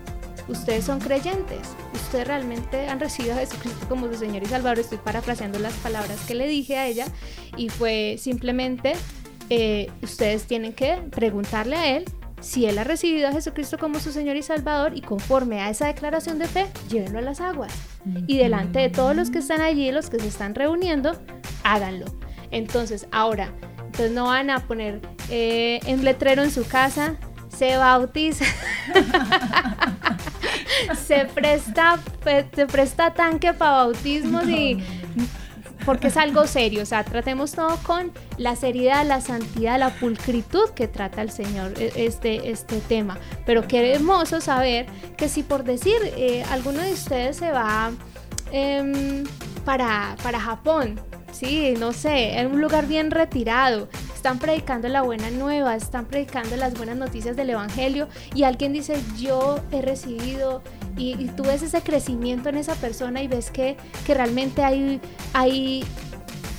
Ustedes 0.49 0.85
son 0.85 1.01
creyentes, 1.01 1.61
ustedes 1.93 2.27
realmente 2.27 2.89
han 2.89 3.01
recibido 3.01 3.35
a 3.35 3.39
Jesucristo 3.39 3.87
como 3.89 4.09
su 4.09 4.15
Señor 4.15 4.43
y 4.43 4.47
Salvador. 4.47 4.79
Estoy 4.79 4.99
parafraseando 4.99 5.59
las 5.59 5.75
palabras 5.75 6.19
que 6.27 6.35
le 6.35 6.47
dije 6.47 6.77
a 6.77 6.87
ella 6.87 7.07
y 7.57 7.69
fue 7.69 8.17
simplemente, 8.19 8.95
eh, 9.51 9.91
ustedes 10.03 10.45
tienen 10.45 10.73
que 10.73 10.97
preguntarle 11.11 11.77
a 11.77 11.97
Él 11.97 12.05
si 12.40 12.66
Él 12.66 12.79
ha 12.79 12.85
recibido 12.85 13.29
a 13.29 13.33
Jesucristo 13.33 13.79
como 13.79 13.99
su 14.01 14.12
Señor 14.12 14.37
y 14.37 14.42
Salvador 14.42 14.97
y 14.97 15.01
conforme 15.01 15.62
a 15.62 15.71
esa 15.71 15.87
declaración 15.87 16.38
de 16.38 16.47
fe, 16.47 16.66
llévenlo 16.90 17.18
a 17.18 17.23
las 17.23 17.40
aguas. 17.40 17.73
Y 18.27 18.37
delante 18.37 18.81
de 18.81 18.90
todos 18.90 19.16
los 19.16 19.31
que 19.31 19.38
están 19.38 19.62
allí, 19.62 19.90
los 19.90 20.11
que 20.11 20.18
se 20.18 20.29
están 20.29 20.55
reuniendo, 20.55 21.18
háganlo. 21.62 22.05
Entonces, 22.51 23.07
ahora, 23.12 23.51
entonces 23.79 24.12
no 24.12 24.25
van 24.25 24.51
a 24.51 24.66
poner 24.66 25.01
eh, 25.31 25.81
un 25.87 26.05
letrero 26.05 26.42
en 26.42 26.51
su 26.51 26.66
casa, 26.66 27.16
se 27.49 27.79
bautiza. 27.79 28.45
se 31.07 31.27
presta, 31.27 31.99
se 32.55 32.67
presta 32.67 33.13
tanque 33.13 33.53
para 33.53 33.73
bautismos 33.73 34.49
y 34.49 34.83
porque 35.85 36.07
es 36.09 36.17
algo 36.17 36.47
serio, 36.47 36.83
o 36.83 36.87
sea, 36.87 37.05
tratemos 37.05 37.53
todo 37.53 37.77
con 37.83 38.11
la 38.39 38.57
seriedad, 38.57 39.05
la 39.07 39.21
santidad, 39.21 39.79
la 39.79 39.91
pulcritud 39.91 40.71
que 40.71 40.89
trata 40.89 41.23
el 41.23 41.31
Señor 41.31 41.75
e, 41.79 41.93
este, 42.07 42.51
este 42.51 42.81
tema. 42.81 43.19
Pero 43.45 43.69
qué 43.69 43.93
hermoso 43.93 44.41
saber 44.41 44.87
que 45.17 45.29
si 45.29 45.43
por 45.43 45.65
decir 45.65 45.97
eh, 46.17 46.43
alguno 46.51 46.81
de 46.81 46.93
ustedes 46.93 47.37
se 47.37 47.51
va 47.51 47.93
em, 48.51 49.25
para, 49.65 50.17
para 50.23 50.41
Japón, 50.41 51.01
sí, 51.35 51.75
no 51.79 51.92
sé, 51.92 52.38
en 52.38 52.53
un 52.53 52.61
lugar 52.61 52.87
bien 52.87 53.11
retirado, 53.11 53.88
están 54.14 54.38
predicando 54.38 54.88
la 54.88 55.03
buena 55.03 55.31
nueva, 55.31 55.75
están 55.75 56.07
predicando 56.07 56.57
las 56.57 56.75
buenas 56.75 56.97
noticias 56.97 57.37
del 57.37 57.51
Evangelio 57.51 58.09
y 58.35 58.44
alguien 58.44 58.73
dice, 58.73 58.97
yo 59.18 59.61
he 59.70 59.83
recibido 59.83 60.62
y, 60.97 61.27
tú 61.37 61.42
ves 61.42 61.62
ese 61.62 61.83
crecimiento 61.83 62.49
en 62.49 62.57
esa 62.57 62.75
persona 62.77 63.23
y 63.23 63.29
ves 63.29 63.51
que, 63.51 63.77
que 64.07 64.14
realmente 64.14 64.62
hay, 64.62 65.01
hay 65.33 65.85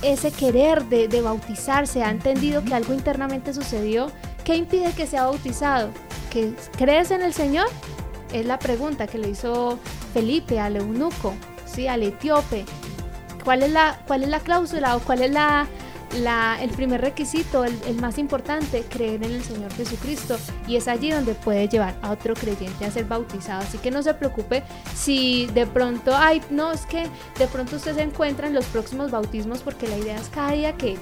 ese 0.02 0.30
querer 0.30 0.84
de, 0.84 1.22
bautizarse, 1.22 2.02
ha 2.02 2.10
entendido 2.10 2.62
que 2.62 2.74
algo 2.74 2.92
internamente 2.92 3.54
sucedió, 3.54 4.12
¿qué 4.44 4.56
impide 4.56 4.92
que 4.92 5.06
sea 5.06 5.24
bautizado? 5.24 5.90
¿Que 6.30 6.52
crees 6.76 7.10
en 7.10 7.22
el 7.22 7.32
Señor? 7.32 7.66
Es 8.32 8.44
la 8.46 8.58
pregunta 8.58 9.06
que 9.06 9.18
le 9.18 9.30
hizo 9.30 9.78
Felipe 10.12 10.60
al 10.60 10.76
eunuco, 10.76 11.34
¿sí? 11.64 11.88
al 11.88 12.02
etíope. 12.02 12.64
¿Cuál 13.46 13.62
es 13.62 13.70
la, 13.70 13.96
cuál 14.08 14.24
es 14.24 14.28
la 14.28 14.40
cláusula 14.40 14.96
o 14.96 14.98
cuál 14.98 15.22
es 15.22 15.30
la, 15.30 15.68
el 16.14 16.70
primer 16.70 17.00
requisito, 17.00 17.64
el, 17.64 17.96
más 18.00 18.18
importante, 18.18 18.82
creer 18.82 19.22
en 19.24 19.32
el 19.32 19.42
Señor 19.42 19.72
Jesucristo. 19.72 20.36
Y 20.66 20.76
es 20.76 20.88
allí 20.88 21.10
donde 21.10 21.34
puede 21.34 21.68
llevar 21.68 21.94
a 22.02 22.10
otro 22.10 22.34
creyente 22.34 22.84
a 22.84 22.90
ser 22.90 23.04
bautizado. 23.04 23.62
Así 23.62 23.78
que 23.78 23.90
no 23.90 24.02
se 24.02 24.14
preocupe 24.14 24.62
si 24.94 25.46
de 25.48 25.66
pronto, 25.66 26.14
ay, 26.14 26.40
no, 26.50 26.72
es 26.72 26.86
que 26.86 27.06
de 27.38 27.46
pronto 27.46 27.76
usted 27.76 27.94
se 27.94 28.02
encuentra 28.02 28.46
en 28.46 28.54
los 28.54 28.66
próximos 28.66 29.10
bautismos 29.10 29.60
porque 29.60 29.88
la 29.88 29.98
idea 29.98 30.16
es 30.16 30.28
cada 30.28 30.52
día 30.52 30.76
que, 30.76 30.96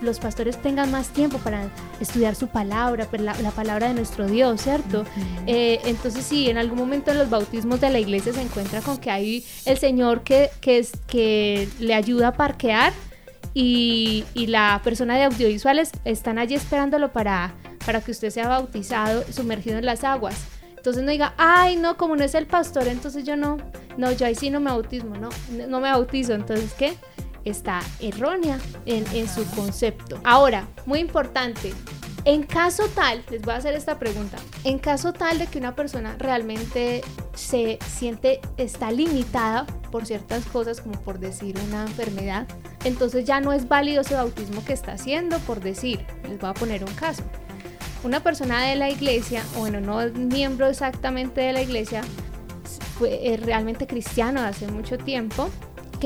los 0.00 0.18
pastores 0.18 0.60
tengan 0.60 0.90
más 0.90 1.08
tiempo 1.08 1.38
para 1.38 1.68
estudiar 2.00 2.34
su 2.34 2.48
palabra, 2.48 3.08
la, 3.12 3.34
la 3.40 3.50
palabra 3.50 3.88
de 3.88 3.94
nuestro 3.94 4.26
Dios, 4.26 4.60
¿cierto? 4.62 5.04
Eh, 5.46 5.80
entonces 5.84 6.24
si 6.24 6.48
en 6.48 6.58
algún 6.58 6.78
momento 6.78 7.10
en 7.10 7.18
los 7.18 7.30
bautismos 7.30 7.80
de 7.80 7.90
la 7.90 7.98
iglesia 7.98 8.32
se 8.32 8.42
encuentra 8.42 8.80
con 8.80 8.98
que 8.98 9.10
hay 9.10 9.44
el 9.64 9.78
Señor 9.78 10.22
que, 10.22 10.50
que, 10.60 10.78
es, 10.78 10.92
que 11.06 11.68
le 11.78 11.94
ayuda 11.94 12.28
a 12.28 12.32
parquear, 12.32 12.92
y, 13.54 14.24
la 14.48 14.80
persona 14.82 15.16
de 15.16 15.24
audiovisuales 15.24 15.92
están 16.04 16.38
allí 16.38 16.54
esperándolo 16.54 17.12
para, 17.12 17.54
para 17.86 18.00
que 18.00 18.10
usted 18.10 18.30
sea 18.30 18.48
bautizado, 18.48 19.24
sumergido 19.32 19.78
en 19.78 19.86
las 19.86 20.04
aguas. 20.04 20.44
Entonces 20.76 21.02
no 21.02 21.10
diga, 21.10 21.32
ay, 21.38 21.76
no, 21.76 21.96
como 21.96 22.16
no 22.16 22.24
es 22.24 22.34
el 22.34 22.46
pastor, 22.46 22.88
entonces 22.88 23.24
yo 23.24 23.36
no, 23.36 23.56
no, 23.96 24.12
yo 24.12 24.26
ahí 24.26 24.34
sí 24.34 24.50
no 24.50 24.60
me 24.60 24.70
bautismo, 24.70 25.16
no, 25.16 25.30
no 25.68 25.80
me 25.80 25.90
bautizo. 25.90 26.34
Entonces, 26.34 26.74
¿qué? 26.74 26.98
Está 27.44 27.80
errónea 28.00 28.58
en, 28.86 29.28
su 29.28 29.44
concepto. 29.54 30.18
Ahora, 30.24 30.66
muy 30.86 30.98
importante, 30.98 31.72
en 32.24 32.42
caso 32.42 32.84
tal, 32.94 33.22
les 33.30 33.42
voy 33.42 33.52
a 33.54 33.58
hacer 33.58 33.74
esta 33.74 33.98
pregunta, 33.98 34.38
en 34.64 34.78
caso 34.78 35.12
tal 35.12 35.38
de 35.38 35.46
que 35.46 35.58
una 35.58 35.74
persona 35.74 36.16
realmente 36.18 37.02
se 37.34 37.78
siente, 37.86 38.40
está 38.56 38.90
limitada 38.90 39.66
por 39.90 40.06
ciertas 40.06 40.46
cosas, 40.46 40.80
como 40.80 40.98
por 41.02 41.18
decir 41.18 41.54
una 41.68 41.82
enfermedad, 41.82 42.46
entonces 42.84 43.26
ya 43.26 43.40
no 43.40 43.52
es 43.52 43.68
válido 43.68 44.00
ese 44.00 44.14
bautismo 44.14 44.64
que 44.64 44.72
está 44.72 44.92
haciendo, 44.92 45.38
por 45.40 45.60
decir, 45.60 46.06
les 46.28 46.38
voy 46.38 46.50
a 46.50 46.54
poner 46.54 46.82
un 46.82 46.94
caso. 46.94 47.22
Una 48.04 48.20
persona 48.20 48.62
de 48.66 48.76
la 48.76 48.90
iglesia, 48.90 49.42
bueno, 49.56 49.80
no 49.80 50.00
es 50.00 50.14
miembro 50.14 50.66
exactamente 50.66 51.40
de 51.42 51.52
la 51.52 51.62
iglesia, 51.62 52.02
fue 52.98 53.38
realmente 53.42 53.86
cristiano 53.86 54.40
hace 54.40 54.66
mucho 54.68 54.98
tiempo, 54.98 55.50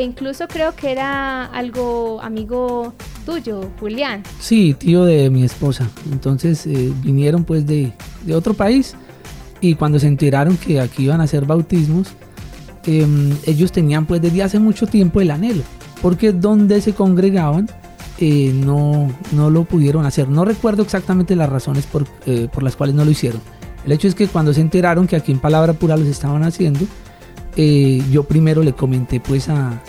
incluso 0.02 0.48
creo 0.48 0.74
que 0.74 0.92
era 0.92 1.44
algo 1.46 2.20
amigo 2.20 2.94
tuyo, 3.24 3.70
Julián. 3.80 4.22
Sí, 4.40 4.74
tío 4.74 5.04
de 5.04 5.30
mi 5.30 5.44
esposa. 5.44 5.88
Entonces 6.11 6.66
eh, 6.66 6.92
vinieron 7.02 7.44
pues 7.44 7.66
de, 7.66 7.92
de, 8.24 8.34
otro 8.34 8.54
país 8.54 8.94
y 9.61 9.74
cuando 9.74 9.98
se 9.98 10.06
enteraron 10.06 10.56
que 10.56 10.80
aquí 10.80 11.04
iban 11.04 11.20
a 11.20 11.24
hacer 11.24 11.44
bautismos, 11.44 12.08
em, 12.87 13.37
ellos 13.46 13.72
tenían 13.72 14.06
pues 14.06 14.22
desde 14.22 14.42
hace 14.42 14.58
mucho 14.58 14.87
tiempo 14.87 15.20
el 15.20 15.30
anhelo, 15.30 15.62
porque 16.00 16.32
donde 16.32 16.80
se 16.80 16.92
congregaban 16.92 17.68
eh, 18.20 18.52
no, 18.52 19.12
no 19.32 19.50
lo 19.50 19.64
pudieron 19.64 20.04
hacer. 20.04 20.28
No 20.28 20.44
recuerdo 20.44 20.82
exactamente 20.82 21.37
las 21.37 21.48
razones 21.48 21.87
por, 21.87 22.06
eh, 22.26 22.48
por 22.52 22.62
las 22.62 22.74
cuales 22.74 22.94
no 22.96 23.04
lo 23.04 23.11
hicieron. 23.11 23.40
El 23.84 23.92
hecho 23.92 24.08
es 24.08 24.14
que 24.14 24.26
cuando 24.26 24.52
se 24.52 24.61
enteraron 24.61 25.06
que 25.06 25.16
aquí 25.16 25.30
en 25.30 25.38
Palabra 25.38 25.72
Pura 25.72 25.96
los 25.96 26.08
estaban 26.08 26.42
haciendo, 26.42 26.80
eh, 27.59 28.03
yo 28.11 28.23
primero 28.25 28.62
le 28.62 28.73
comenté 28.73 29.21
pues 29.21 29.49
a, 29.51 29.83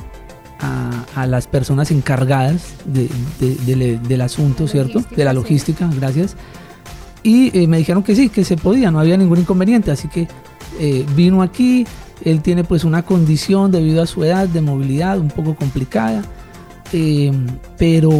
a, 0.60 1.06
a 1.16 1.26
las 1.28 1.48
personas 1.48 1.92
encargadas 1.92 2.74
de- 2.86 3.10
de- 3.40 3.76
de- 3.76 3.98
del 4.00 4.22
asunto, 4.22 4.68
¿cierto? 4.68 4.96
Logística, 4.96 5.16
De 5.16 5.24
la 5.24 5.32
sí. 5.32 5.36
logística, 5.36 5.90
gracias. 5.96 6.36
Y 7.24 7.58
eh, 7.58 7.68
me 7.68 7.78
dijeron 7.78 8.02
que 8.04 8.16
sí, 8.16 8.30
que 8.30 8.44
se 8.44 8.58
podía, 8.58 8.92
no 8.92 9.00
había 9.00 9.16
ningún 9.18 9.40
inconveniente. 9.40 9.92
Así 9.92 10.08
que 10.08 10.28
eh, 10.80 11.06
vino 11.16 11.42
aquí, 11.42 11.86
él 12.26 12.42
tiene 12.42 12.64
pues 12.64 12.84
una 12.84 13.04
condición 13.04 13.72
debido 13.72 14.02
a 14.02 14.06
su 14.08 14.24
edad 14.24 14.48
de 14.48 14.62
movilidad 14.62 15.20
un 15.20 15.30
poco 15.30 15.56
complicada, 15.56 16.24
pero, 17.78 18.12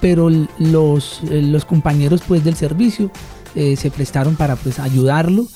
pero 0.00 0.28
los, 0.58 1.20
los 1.30 1.64
compañeros 1.64 2.22
pues 2.26 2.44
del 2.44 2.56
servicio 2.56 3.10
se 3.54 3.90
prestaron 3.90 4.36
para 4.36 4.54
pues 4.56 4.78
ayudarlo 4.78 5.46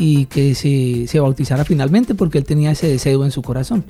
y 0.00 0.26
que 0.26 0.54
se, 0.54 1.06
se 1.08 1.20
bautizara 1.20 1.64
finalmente 1.64 2.14
porque 2.14 2.38
él 2.38 2.44
tenía 2.44 2.70
ese 2.70 2.86
deseo 2.86 3.24
en 3.24 3.32
su 3.32 3.42
corazón. 3.42 3.84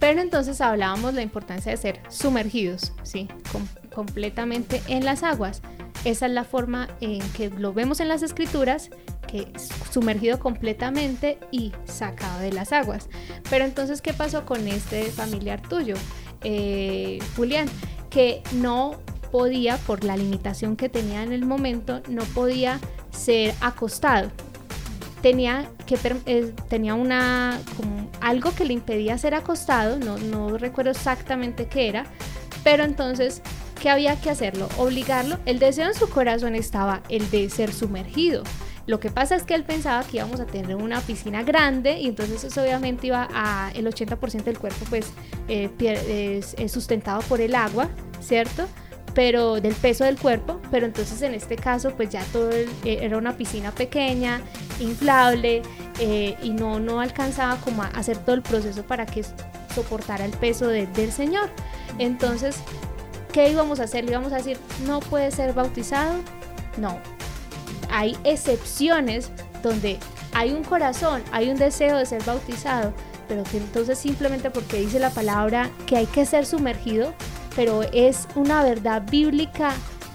Pero 0.00 0.20
entonces 0.20 0.60
hablábamos 0.60 1.14
la 1.14 1.22
importancia 1.22 1.70
de 1.70 1.78
ser 1.78 2.00
sumergidos, 2.10 2.92
sí, 3.04 3.28
com- 3.52 3.66
completamente 3.94 4.82
en 4.88 5.04
las 5.04 5.22
aguas. 5.22 5.62
Esa 6.04 6.26
es 6.26 6.32
la 6.32 6.42
forma 6.42 6.88
en 7.00 7.20
que 7.30 7.48
lo 7.48 7.72
vemos 7.72 8.00
en 8.00 8.08
las 8.08 8.24
escrituras, 8.24 8.90
que 9.28 9.46
es 9.54 9.68
sumergido 9.92 10.40
completamente 10.40 11.38
y 11.52 11.70
sacado 11.84 12.40
de 12.40 12.52
las 12.52 12.72
aguas. 12.72 13.08
Pero 13.48 13.64
entonces, 13.64 14.02
¿qué 14.02 14.12
pasó 14.12 14.44
con 14.44 14.66
este 14.66 15.04
familiar 15.04 15.62
tuyo, 15.62 15.94
eh, 16.42 17.20
Julián? 17.36 17.68
Que 18.10 18.42
no 18.52 18.98
podía, 19.30 19.76
por 19.76 20.02
la 20.02 20.16
limitación 20.16 20.74
que 20.74 20.88
tenía 20.88 21.22
en 21.22 21.32
el 21.32 21.46
momento, 21.46 22.02
no 22.08 22.24
podía 22.24 22.80
ser 23.12 23.54
acostado 23.60 24.30
tenía 25.22 25.70
que 25.86 25.98
eh, 26.26 26.52
tenía 26.68 26.94
una 26.94 27.58
algo 28.20 28.54
que 28.54 28.64
le 28.64 28.74
impedía 28.74 29.16
ser 29.16 29.34
acostado, 29.34 29.98
no, 29.98 30.18
no 30.18 30.58
recuerdo 30.58 30.90
exactamente 30.90 31.66
qué 31.66 31.88
era, 31.88 32.04
pero 32.64 32.84
entonces 32.84 33.42
¿qué 33.80 33.90
había 33.90 34.20
que 34.20 34.30
hacerlo? 34.30 34.68
Obligarlo. 34.78 35.38
El 35.44 35.58
deseo 35.58 35.88
en 35.88 35.94
su 35.94 36.08
corazón 36.08 36.54
estaba 36.54 37.02
el 37.08 37.28
de 37.30 37.50
ser 37.50 37.72
sumergido. 37.72 38.44
Lo 38.86 39.00
que 39.00 39.10
pasa 39.10 39.36
es 39.36 39.44
que 39.44 39.54
él 39.54 39.64
pensaba 39.64 40.02
que 40.04 40.18
íbamos 40.18 40.40
a 40.40 40.46
tener 40.46 40.76
una 40.76 41.00
piscina 41.00 41.42
grande 41.42 41.98
y 41.98 42.08
entonces 42.08 42.56
obviamente 42.58 43.08
iba 43.08 43.28
a 43.32 43.70
el 43.74 43.86
80% 43.86 44.42
del 44.42 44.58
cuerpo 44.58 44.84
pues 44.88 45.12
eh, 45.48 46.40
sustentado 46.68 47.20
por 47.22 47.40
el 47.40 47.54
agua, 47.54 47.88
¿cierto? 48.20 48.66
Pero 49.14 49.60
del 49.60 49.74
peso 49.74 50.04
del 50.04 50.18
cuerpo, 50.18 50.60
pero 50.70 50.86
entonces 50.86 51.20
en 51.22 51.34
este 51.34 51.56
caso 51.56 51.90
pues 51.96 52.08
ya 52.10 52.24
todo 52.32 52.50
el- 52.50 52.68
eh, 52.84 52.98
era 53.02 53.18
una 53.18 53.36
piscina 53.36 53.70
pequeña, 53.72 54.40
inflable 54.80 55.62
eh, 55.98 56.36
y 56.42 56.50
no, 56.50 56.80
no 56.80 57.00
alcanzaba 57.00 57.56
como 57.56 57.82
a 57.82 57.86
hacer 57.88 58.18
todo 58.18 58.34
el 58.34 58.42
proceso 58.42 58.82
para 58.84 59.04
que 59.06 59.24
soportara 59.74 60.24
el 60.24 60.32
peso 60.32 60.66
de- 60.68 60.86
del 60.86 61.12
Señor. 61.12 61.48
Entonces, 61.98 62.56
¿qué 63.32 63.50
íbamos 63.50 63.80
a 63.80 63.84
hacer? 63.84 64.04
Le 64.04 64.12
íbamos 64.12 64.32
a 64.32 64.36
decir, 64.36 64.58
no 64.86 65.00
puede 65.00 65.30
ser 65.30 65.52
bautizado. 65.52 66.14
No, 66.78 66.98
hay 67.90 68.16
excepciones 68.24 69.30
donde 69.62 69.98
hay 70.32 70.52
un 70.52 70.64
corazón, 70.64 71.22
hay 71.32 71.50
un 71.50 71.56
deseo 71.58 71.98
de 71.98 72.06
ser 72.06 72.22
bautizado, 72.24 72.92
pero 73.28 73.44
que 73.44 73.58
entonces 73.58 73.98
simplemente 73.98 74.50
porque 74.50 74.80
dice 74.80 74.98
la 74.98 75.10
palabra 75.10 75.70
que 75.86 75.96
hay 75.96 76.06
que 76.06 76.24
ser 76.26 76.46
sumergido, 76.46 77.12
pero 77.54 77.82
es 77.92 78.28
una 78.34 78.62
verdad 78.62 79.02
bíblica 79.10 79.72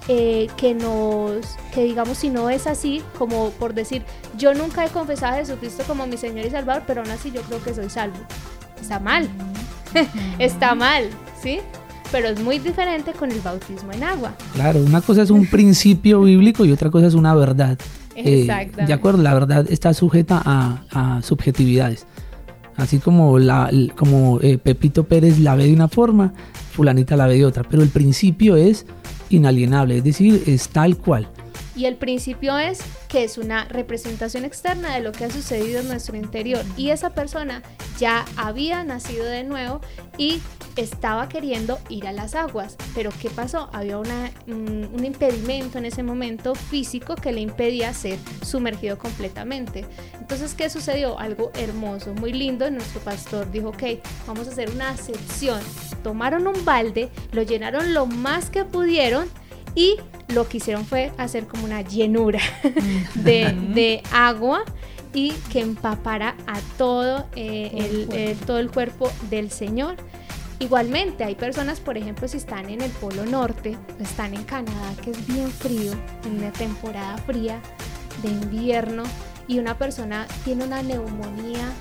eh, 0.09 0.47
que 0.55 0.73
nos, 0.73 1.57
que 1.73 1.83
digamos 1.83 2.17
si 2.17 2.29
no 2.29 2.49
es 2.49 2.65
así, 2.65 3.01
como 3.17 3.49
por 3.51 3.73
decir, 3.73 4.03
yo 4.37 4.53
nunca 4.53 4.85
he 4.85 4.89
confesado 4.89 5.33
a 5.33 5.37
Jesucristo 5.37 5.83
como 5.85 6.07
mi 6.07 6.15
Señor 6.17 6.45
y 6.45 6.49
Salvador, 6.49 6.83
pero 6.87 7.01
aún 7.01 7.11
así 7.11 7.29
yo 7.31 7.41
creo 7.41 7.61
que 7.61 7.73
soy 7.73 7.89
salvo. 7.89 8.17
Está 8.79 8.99
mal, 8.99 9.27
está 10.39 10.75
mal, 10.75 11.09
¿sí? 11.41 11.59
Pero 12.09 12.29
es 12.29 12.39
muy 12.39 12.57
diferente 12.59 13.11
con 13.11 13.31
el 13.31 13.41
bautismo 13.41 13.91
en 13.91 14.03
agua. 14.03 14.33
Claro, 14.53 14.79
una 14.79 15.01
cosa 15.01 15.23
es 15.23 15.29
un 15.29 15.45
principio 15.51 16.21
bíblico 16.21 16.63
y 16.63 16.71
otra 16.71 16.89
cosa 16.89 17.07
es 17.07 17.13
una 17.13 17.35
verdad. 17.35 17.77
Eh, 18.15 18.41
Exactamente. 18.43 18.85
de 18.85 18.93
acuerdo, 18.93 19.21
la 19.21 19.33
verdad 19.33 19.65
está 19.69 19.93
sujeta 19.93 20.41
a, 20.43 21.17
a 21.17 21.21
subjetividades. 21.21 22.07
Así 22.77 22.99
como, 22.99 23.39
la, 23.39 23.69
como 23.95 24.39
eh, 24.41 24.57
Pepito 24.57 25.03
Pérez 25.03 25.39
la 25.39 25.55
ve 25.55 25.65
de 25.65 25.73
una 25.73 25.87
forma, 25.87 26.33
fulanita 26.71 27.17
la 27.17 27.27
ve 27.27 27.35
de 27.35 27.45
otra. 27.45 27.63
Pero 27.63 27.83
el 27.83 27.89
principio 27.89 28.55
es 28.55 28.85
inalienable, 29.29 29.97
es 29.97 30.03
decir, 30.03 30.43
es 30.45 30.69
tal 30.69 30.95
cual. 30.97 31.27
Y 31.77 31.85
el 31.85 31.95
principio 31.95 32.57
es 32.57 32.79
que 33.07 33.23
es 33.23 33.37
una 33.37 33.65
representación 33.65 34.45
externa 34.45 34.95
de 34.95 35.01
lo 35.01 35.11
que 35.11 35.25
ha 35.25 35.29
sucedido 35.29 35.81
en 35.81 35.87
nuestro 35.87 36.17
interior. 36.17 36.65
Y 36.75 36.89
esa 36.89 37.11
persona 37.11 37.61
ya 37.99 38.25
había 38.35 38.83
nacido 38.83 39.25
de 39.25 39.43
nuevo 39.43 39.79
y 40.17 40.41
estaba 40.75 41.29
queriendo 41.29 41.79
ir 41.89 42.07
a 42.07 42.11
las 42.13 42.33
aguas. 42.33 42.77
Pero 42.95 43.11
¿qué 43.21 43.29
pasó? 43.29 43.69
Había 43.73 43.99
una, 43.99 44.31
mm, 44.47 44.95
un 44.95 45.05
impedimento 45.05 45.77
en 45.77 45.85
ese 45.85 46.01
momento 46.01 46.55
físico 46.55 47.15
que 47.15 47.31
le 47.31 47.41
impedía 47.41 47.93
ser 47.93 48.17
sumergido 48.43 48.97
completamente. 48.97 49.85
Entonces, 50.19 50.55
¿qué 50.55 50.71
sucedió? 50.71 51.19
Algo 51.19 51.51
hermoso, 51.53 52.15
muy 52.15 52.33
lindo. 52.33 52.69
Nuestro 52.71 53.01
pastor 53.01 53.51
dijo, 53.51 53.69
ok, 53.69 53.83
vamos 54.25 54.47
a 54.47 54.51
hacer 54.51 54.71
una 54.71 54.89
acepción. 54.89 55.61
Tomaron 56.03 56.47
un 56.47 56.65
balde, 56.65 57.09
lo 57.33 57.43
llenaron 57.43 57.93
lo 57.93 58.07
más 58.07 58.49
que 58.49 58.65
pudieron 58.65 59.29
y 59.77 59.95
lo 60.29 60.49
que 60.49 60.57
hicieron 60.57 60.85
fue 60.85 61.13
hacer 61.19 61.45
como 61.45 61.63
una 61.63 61.81
llenura 61.81 62.39
de, 63.13 63.55
de 63.75 64.01
agua 64.11 64.63
y 65.13 65.31
que 65.51 65.61
empapara 65.61 66.35
a 66.47 66.59
todo, 66.79 67.27
eh, 67.35 67.71
el 67.75 67.85
el, 67.85 68.05
cuerpo. 68.07 68.13
eh, 68.15 68.37
todo 68.47 68.57
el 68.57 68.71
cuerpo 68.71 69.11
del 69.29 69.51
Señor. 69.51 69.95
Igualmente, 70.57 71.23
hay 71.23 71.35
personas, 71.35 71.79
por 71.79 71.95
ejemplo, 71.95 72.27
si 72.27 72.37
están 72.37 72.71
en 72.71 72.81
el 72.81 72.89
Polo 72.89 73.23
Norte, 73.27 73.77
están 73.99 74.33
en 74.33 74.43
Canadá, 74.45 74.95
que 75.03 75.11
es 75.11 75.27
bien 75.27 75.51
frío, 75.51 75.91
en 76.25 76.39
una 76.39 76.51
temporada 76.51 77.15
fría 77.19 77.61
de 78.23 78.29
invierno, 78.29 79.03
y 79.47 79.59
una 79.59 79.77
persona 79.77 80.25
tiene 80.43 80.65
una 80.65 80.81
neumonía, 80.81 81.71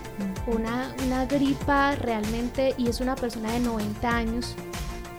una, 0.47 0.95
una 1.07 1.25
gripa 1.25 1.95
realmente, 1.95 2.75
y 2.77 2.89
es 2.89 3.01
una 3.01 3.17
persona 3.17 3.51
de 3.53 3.61
90 3.61 4.15
años, 4.15 4.55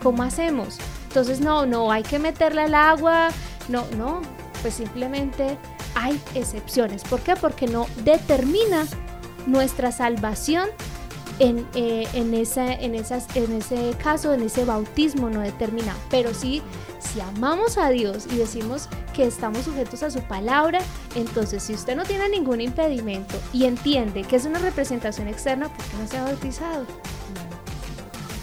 ¿cómo 0.03 0.21
hacemos? 0.21 0.77
Entonces, 1.07 1.39
no, 1.39 1.65
no, 1.65 1.91
hay 1.91 2.03
que 2.03 2.19
meterle 2.19 2.61
al 2.61 2.75
agua, 2.75 3.29
no, 3.69 3.85
no, 3.97 4.21
pues 4.61 4.75
simplemente 4.75 5.57
hay 5.95 6.21
excepciones. 6.35 7.03
¿Por 7.03 7.21
qué? 7.21 7.35
Porque 7.35 7.67
no 7.67 7.87
determina 8.03 8.85
nuestra 9.45 9.91
salvación 9.91 10.69
en, 11.39 11.67
eh, 11.75 12.07
en, 12.13 12.33
en, 12.33 12.95
esas, 12.95 13.27
en 13.35 13.53
ese 13.53 13.95
caso, 14.01 14.33
en 14.33 14.41
ese 14.41 14.65
bautismo 14.65 15.29
no 15.29 15.41
determina. 15.41 15.95
Pero 16.09 16.33
sí, 16.33 16.61
si 16.99 17.19
amamos 17.19 17.77
a 17.77 17.89
Dios 17.89 18.27
y 18.31 18.37
decimos 18.37 18.89
que 19.13 19.25
estamos 19.25 19.65
sujetos 19.65 20.03
a 20.03 20.11
su 20.11 20.21
palabra, 20.21 20.79
entonces 21.15 21.63
si 21.63 21.73
usted 21.73 21.95
no 21.95 22.03
tiene 22.03 22.29
ningún 22.29 22.61
impedimento 22.61 23.35
y 23.53 23.65
entiende 23.65 24.23
que 24.23 24.35
es 24.35 24.45
una 24.45 24.59
representación 24.59 25.27
externa, 25.27 25.69
¿por 25.69 25.85
qué 25.85 25.97
no 25.97 26.07
se 26.07 26.17
ha 26.17 26.23
bautizado? 26.23 26.85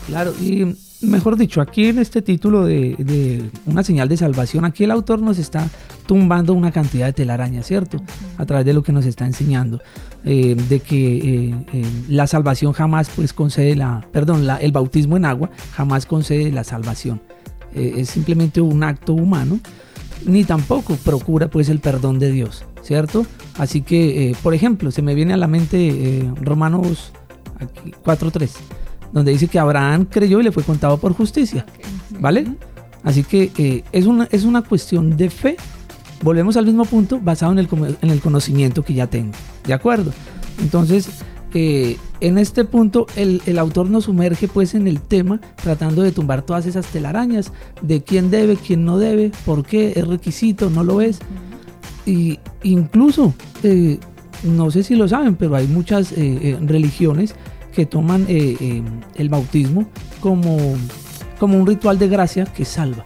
Claro, 0.07 0.35
y 0.40 0.77
mejor 1.07 1.37
dicho, 1.37 1.61
aquí 1.61 1.87
en 1.87 1.99
este 1.99 2.23
título 2.23 2.64
de, 2.64 2.95
de 2.99 3.51
una 3.67 3.83
señal 3.83 4.09
de 4.09 4.17
salvación, 4.17 4.64
aquí 4.64 4.85
el 4.85 4.90
autor 4.90 5.21
nos 5.21 5.38
está 5.38 5.69
tumbando 6.07 6.53
una 6.53 6.71
cantidad 6.73 7.07
de 7.07 7.12
telarañas, 7.12 7.67
¿cierto? 7.67 8.01
A 8.38 8.45
través 8.47 8.67
de 8.67 8.73
lo 8.75 8.83
que 8.83 8.93
nos 8.93 9.07
está 9.07 9.25
enseñando, 9.27 9.81
eh, 10.25 10.55
de 10.69 10.81
que 10.81 11.17
eh, 11.17 11.55
eh, 11.73 11.85
la 12.09 12.27
salvación 12.27 12.73
jamás 12.73 13.11
pues 13.14 13.33
concede 13.33 13.75
la, 13.77 14.07
perdón, 14.12 14.47
la- 14.47 14.57
el 14.59 14.73
bautismo 14.73 15.17
en 15.17 15.25
agua 15.25 15.51
jamás 15.75 16.07
concede 16.07 16.51
la 16.53 16.64
salvación. 16.64 17.21
Es 17.75 18.11
simplemente 18.11 18.61
un 18.61 18.85
acto 18.85 19.14
humano, 19.14 19.59
ni 20.27 20.45
tampoco 20.45 20.95
procura 20.97 21.49
pues 21.51 21.69
el 21.69 21.81
perdón 21.81 22.21
de 22.21 22.31
Dios, 22.31 22.64
¿cierto? 22.83 23.27
Así 23.59 23.81
que, 23.83 24.37
por 24.45 24.55
ejemplo, 24.55 24.93
se 24.93 25.03
me 25.03 25.14
viene 25.17 25.35
a 25.35 25.37
la 25.37 25.49
mente 25.49 26.31
Romanos 26.40 27.11
aquí, 27.59 27.93
4.3, 28.05 28.51
donde 29.14 29.31
dice 29.31 29.46
que 29.46 29.61
Abraham 29.61 30.07
creyó 30.11 30.40
y 30.40 30.42
le 30.42 30.50
fue 30.50 30.64
contado 30.64 30.98
por 30.98 31.12
justicia, 31.12 31.64
¿vale? 32.18 32.46
Así 33.05 33.22
que 33.22 33.53
eh, 33.57 33.85
es, 33.92 34.07
una, 34.07 34.29
es 34.33 34.42
una 34.42 34.62
cuestión 34.62 35.16
de 35.16 35.31
fe. 35.31 35.57
Volvemos 36.20 36.57
al 36.57 36.66
mismo 36.66 36.85
punto 36.85 37.20
basado 37.20 37.53
en 37.53 37.61
el, 37.61 37.68
en 38.03 38.11
el 38.11 38.20
conocimiento 38.20 38.83
que 38.83 38.92
ya 38.92 39.07
tengo, 39.07 39.33
¿de 39.66 39.72
acuerdo? 39.72 40.12
Entonces, 40.61 41.09
eh, 41.55 41.96
en 42.20 42.38
este 42.38 42.64
punto 42.64 43.07
el, 43.14 43.40
el 43.46 43.61
autor 43.61 43.88
nos 43.88 44.05
sumerge 44.05 44.48
pues 44.48 44.74
en 44.74 44.88
el 44.88 45.00
tema 45.00 45.40
tratando 45.62 46.03
de 46.03 46.11
tumbar 46.11 46.42
todas 46.42 46.66
esas 46.66 46.87
telarañas 46.87 47.53
de 47.83 48.03
quién 48.03 48.33
debe, 48.33 48.57
quién 48.57 48.85
no 48.85 48.98
debe, 48.98 49.31
por 49.44 49.64
qué, 49.64 49.92
es 49.94 50.09
requisito, 50.09 50.70
no 50.70 50.83
lo 50.83 51.00
es. 51.00 51.20
Y 52.05 52.40
incluso, 52.64 53.33
eh, 53.62 54.00
no 54.42 54.72
sé 54.72 54.83
si 54.83 54.96
lo 54.96 55.07
saben, 55.07 55.37
pero 55.37 55.55
hay 55.55 55.68
muchas 55.68 56.12
religiones 56.12 57.37
que 57.74 57.84
toman 57.87 58.22
eh, 58.28 58.56
eh, 58.60 58.82
el 59.16 59.28
bautismo 59.28 59.87
como, 60.20 60.56
como 61.38 61.58
un 61.58 61.66
ritual 61.66 61.98
de 61.98 62.08
gracia 62.08 62.44
que 62.44 62.64
salva. 62.64 63.04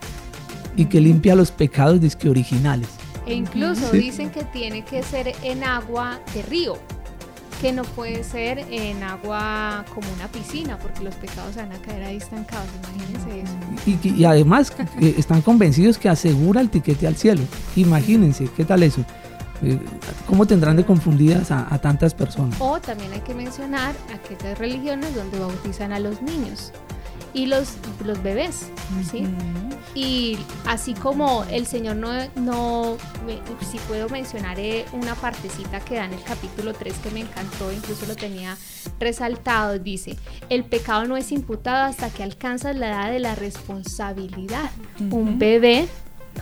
y 0.77 0.85
que 0.87 1.01
limpia 1.01 1.35
los 1.35 1.51
pecados 1.51 2.01
disque 2.01 2.29
originales. 2.29 2.89
E 3.27 3.35
incluso 3.35 3.91
dicen 3.91 4.31
que 4.31 4.45
tiene 4.45 4.85
que 4.85 5.03
ser 5.03 5.35
en 5.43 5.65
agua 5.65 6.21
de 6.33 6.43
río, 6.43 6.79
que 7.61 7.73
no 7.73 7.83
puede 7.83 8.23
ser 8.23 8.61
en 8.71 9.03
agua 9.03 9.85
como 9.93 10.07
una 10.15 10.29
piscina, 10.29 10.79
porque 10.79 11.03
los 11.03 11.17
pecados 11.17 11.57
van 11.57 11.73
a 11.73 11.79
caer 11.79 12.05
ahí 12.05 12.17
estancados, 12.19 12.69
imagínense 12.85 13.41
eso. 13.41 14.07
Y, 14.07 14.21
y 14.21 14.25
además 14.25 14.73
están 15.01 15.43
convencidos 15.43 15.99
que 15.99 16.09
asegura 16.09 16.61
el 16.61 16.71
tiquete 16.71 17.09
al 17.09 17.17
cielo. 17.17 17.43
Imagínense, 17.75 18.49
¿qué 18.57 18.65
tal 18.65 18.85
eso? 18.85 19.05
Eh, 19.63 19.79
¿Cómo 20.27 20.47
tendrán 20.47 20.77
de 20.77 20.85
confundidas 20.85 21.51
a, 21.51 21.73
a, 21.73 21.79
tantas 21.79 22.15
personas? 22.15 22.57
O 22.61 22.81
también 22.81 23.13
hay 23.13 23.21
que 23.21 23.35
mencionar 23.35 23.95
aquellas 24.15 24.59
religiones 24.59 25.15
donde 25.15 25.39
bautizan 25.39 25.93
a 25.93 25.99
los 25.99 26.23
niños 26.23 26.73
y 27.35 27.47
los, 27.47 27.77
los 28.05 28.23
bebés, 28.23 28.71
¿sí? 29.11 29.27
Y 29.95 30.39
así 30.67 30.95
como 30.95 31.45
el 31.51 31.67
Señor 31.67 31.97
no, 31.97 32.11
no 32.37 32.97
si 33.71 33.79
puedo 33.87 34.09
mencionar 34.09 34.59
eh, 34.59 34.87
una 34.93 35.15
partecita 35.15 35.81
que 35.81 35.97
da 35.97 36.07
en 36.07 36.15
el 36.15 36.23
capítulo 36.23 36.73
3 36.73 36.95
que 36.99 37.11
me 37.11 37.21
encantó, 37.21 37.71
incluso 37.73 38.07
lo 38.07 38.17
tenía 38.17 38.57
resaltado, 38.99 39.79
dice, 39.79 40.17
el 40.49 40.65
pecado 40.65 41.05
no 41.07 41.17
es 41.17 41.31
imputado 41.33 41.85
hasta 41.85 42.11
que 42.11 42.23
alcanzas 42.23 42.77
la 42.77 42.89
edad 42.89 43.11
de 43.13 43.21
la 43.21 43.35
responsabilidad. 43.35 44.71
Un 45.11 45.39
bebé 45.39 45.89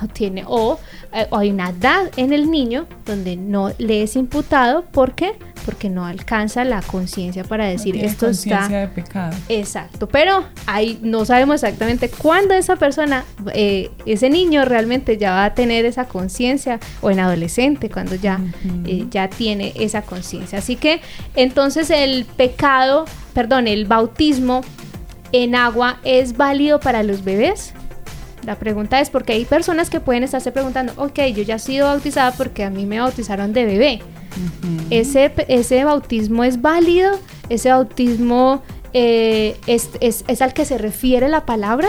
no 0.01 0.09
tiene, 0.09 0.45
o, 0.47 0.79
eh, 1.13 1.27
o, 1.31 1.39
hay 1.39 1.51
una 1.51 1.71
edad 1.71 2.11
en 2.17 2.33
el 2.33 2.51
niño 2.51 2.87
donde 3.05 3.37
no 3.37 3.73
le 3.79 4.03
es 4.03 4.17
imputado, 4.17 4.83
¿por 4.83 5.15
qué? 5.15 5.33
Porque 5.65 5.89
no 5.91 6.07
alcanza 6.07 6.65
la 6.65 6.83
conciencia 6.83 7.45
para 7.45 7.67
decir 7.67 7.97
no 7.97 8.03
esto 8.03 8.29
está... 8.29 8.69
de 8.69 8.89
pecado. 8.89 9.37
Exacto, 9.49 10.09
pero 10.09 10.45
ahí 10.67 10.99
no 11.03 11.25
sabemos 11.25 11.63
exactamente 11.63 12.09
cuándo 12.09 12.55
esa 12.55 12.77
persona, 12.77 13.25
eh, 13.53 13.91
ese 14.05 14.31
niño 14.31 14.65
realmente 14.65 15.17
ya 15.19 15.33
va 15.33 15.45
a 15.47 15.55
tener 15.55 15.85
esa 15.85 16.07
conciencia, 16.07 16.79
o 17.01 17.11
en 17.11 17.21
adolescente, 17.21 17.91
cuando 17.91 18.15
ya, 18.15 18.39
uh 18.39 18.69
-huh. 18.69 18.83
eh, 18.87 19.07
ya 19.11 19.29
tiene 19.29 19.73
esa 19.77 20.03
conciencia. 20.03 20.59
Así 20.59 20.77
que 20.77 21.01
entonces 21.35 21.91
el 21.91 22.25
pecado, 22.25 23.07
perdón, 23.35 23.67
el 23.67 23.87
bautismo 23.87 24.63
en 25.33 25.55
agua 25.55 25.99
es 26.05 26.37
válido 26.37 26.81
para 26.81 27.03
los 27.03 27.25
bebés. 27.25 27.75
La 28.47 28.55
pregunta 28.55 29.01
es 29.01 29.11
porque 29.11 29.33
hay 29.33 29.45
personas 29.45 29.91
que 29.91 29.99
pueden 29.99 30.23
estarse 30.23 30.53
preguntando, 30.53 30.93
ok, 30.97 31.19
yo 31.35 31.43
ya 31.43 31.57
he 31.57 31.59
sido 31.59 31.89
bautizada 31.89 32.31
porque 32.31 32.63
a 32.63 32.71
mí 32.71 32.87
me 32.87 33.01
bautizaron 33.01 33.53
de 33.53 33.65
bebé. 33.65 33.99
Uh 34.03 34.67
-huh. 34.67 34.87
ese, 34.91 35.33
ese 35.49 35.85
bautismo 35.85 36.45
es 36.45 36.63
válido, 36.63 37.19
ese 37.49 37.71
bautismo 37.71 38.63
eh, 38.93 39.57
es, 39.67 39.91
es, 40.01 40.25
es, 40.29 40.43
al 40.43 40.55
que 40.55 40.65
se 40.65 40.79
refiere 40.79 41.29
la 41.29 41.45
palabra. 41.45 41.89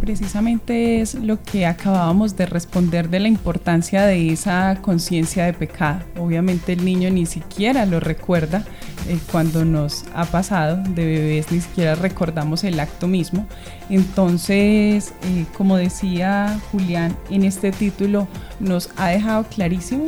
Precisamente 0.00 1.00
es 1.00 1.14
lo 1.14 1.40
que 1.40 1.64
acabábamos 1.64 2.36
de 2.36 2.46
responder 2.46 3.08
de 3.08 3.20
la 3.20 3.28
importancia 3.28 4.04
de 4.04 4.32
esa 4.32 4.78
conciencia 4.82 5.44
de 5.44 5.52
pecado. 5.52 6.00
Obviamente 6.18 6.72
el 6.72 6.84
niño 6.84 7.08
ni 7.10 7.24
siquiera 7.24 7.86
lo 7.86 8.00
recuerda 8.00 8.64
eh, 9.08 9.18
cuando 9.30 9.64
nos 9.64 10.04
ha 10.14 10.24
pasado, 10.24 10.76
de 10.76 11.04
bebés 11.06 11.50
ni 11.50 11.60
siquiera 11.60 11.94
recordamos 11.94 12.64
el 12.64 12.78
acto 12.80 13.08
mismo. 13.08 13.46
Entonces, 13.90 15.14
eh, 15.22 15.44
como 15.56 15.76
decía 15.76 16.60
Julián, 16.70 17.16
en 17.30 17.44
este 17.44 17.72
título 17.72 18.28
nos 18.60 18.90
ha 18.96 19.08
dejado 19.08 19.44
clarísimo 19.44 20.06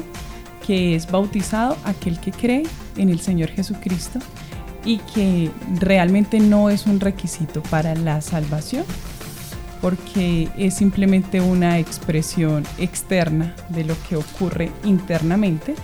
que 0.66 0.94
es 0.94 1.10
bautizado 1.10 1.76
aquel 1.84 2.18
que 2.20 2.32
cree 2.32 2.62
en 2.96 3.10
el 3.10 3.20
Señor 3.20 3.50
Jesucristo 3.50 4.18
y 4.84 4.98
que 5.14 5.50
realmente 5.78 6.40
no 6.40 6.70
es 6.70 6.86
un 6.86 7.00
requisito 7.00 7.62
para 7.64 7.94
la 7.94 8.20
salvación 8.20 8.84
porque 9.84 10.48
es 10.56 10.74
simplemente 10.74 11.42
una 11.42 11.78
expresión 11.78 12.64
externa 12.78 13.54
de 13.68 13.84
lo 13.84 13.94
que 14.08 14.16
ocurre 14.16 14.70
internamente 14.82 15.74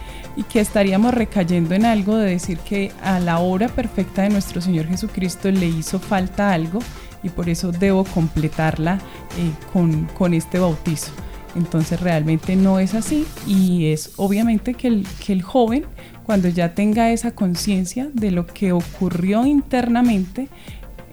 y 0.40 0.42
que 0.44 0.61
estaríamos 0.61 1.12
recayendo 1.12 1.74
en 1.74 1.85
algo 1.85 2.16
de 2.16 2.31
decir 2.31 2.57
que 2.61 2.92
a 3.03 3.20
la 3.20 3.40
obra 3.40 3.68
perfecta 3.68 4.22
de 4.22 4.31
nuestro 4.31 4.62
Señor 4.62 4.87
Jesucristo 4.87 5.50
le 5.50 5.66
hizo 5.66 5.98
falta 5.98 6.55
algo 6.55 6.79
y 7.22 7.29
por 7.29 7.50
eso 7.50 7.72
debo 7.72 8.05
completarla 8.05 8.94
eh, 9.37 9.50
con, 9.70 10.07
con, 10.16 10.33
este 10.33 10.59
bautizo. 10.59 11.12
Entonces 11.57 12.00
realmente 12.00 12.57
no 12.57 12.79
es 12.79 12.94
así 12.94 13.26
y 13.46 13.92
es 13.92 14.12
obviamente 14.16 14.72
que 14.72 14.88
el, 14.88 15.07
que 15.22 15.35
el 15.35 15.42
joven 15.42 15.85
cuando 16.24 16.48
ya 16.48 16.74
tenga 16.74 17.11
esa 17.11 17.33
conciencia 17.33 18.09
de 18.14 18.31
lo 18.31 18.46
que 18.46 18.72
ocurrió 18.72 19.44
internamente, 19.44 20.48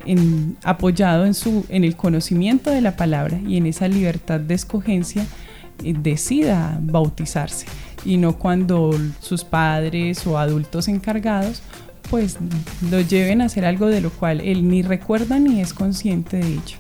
en, 0.06 0.56
apoyado 0.63 1.26
en, 1.26 1.34
su, 1.34 1.66
en 1.68 1.84
el 1.84 1.98
conocimiento 1.98 2.72
de 2.72 2.80
la 2.80 2.96
palabra 2.96 3.42
y 3.46 3.58
en 3.58 3.66
esa 3.66 3.90
libertad 3.90 4.40
de 4.40 4.54
escogencia, 4.54 5.26
eh, 5.84 5.94
decida 5.98 6.80
bautizarse 6.82 7.66
y 8.08 8.17
no 8.17 8.38
cuando 8.38 8.98
sus 9.20 9.43
padres 9.43 10.26
o 10.26 10.38
adultos 10.38 10.88
encargados 10.88 11.62
pues 12.10 12.38
lo 12.89 13.02
lleven 13.02 13.41
a 13.41 13.46
hacer 13.46 13.65
algo 13.65 13.88
de 13.88 14.00
lo 14.00 14.12
cual 14.12 14.39
él 14.39 14.70
ni 14.70 14.82
recuerda 14.82 15.39
ni 15.39 15.60
es 15.60 15.74
consciente 15.74 16.38
de 16.38 16.48
ello. 16.48 16.78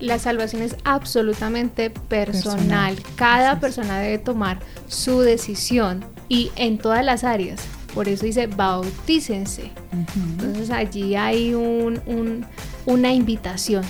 La 0.00 0.18
salvación 0.18 0.62
es 0.62 0.76
absolutamente 0.84 1.90
personal. 1.90 2.94
personal. 2.94 2.96
Cada 3.16 3.54
sí. 3.54 3.60
persona 3.60 3.98
debe 3.98 4.18
tomar 4.18 4.60
su 4.86 5.20
decisión 5.20 6.04
y 6.28 6.50
en 6.56 6.78
todas 6.78 7.04
las 7.04 7.24
áreas. 7.24 7.60
Por 7.94 8.08
eso 8.08 8.24
dice 8.24 8.46
bautícense. 8.46 9.64
Uh 9.92 9.96
-huh. 9.96 10.30
Entonces 10.30 10.70
allí 10.70 11.14
hay 11.16 11.52
un, 11.52 12.00
un, 12.06 12.46
una 12.86 13.12
invitación. 13.12 13.84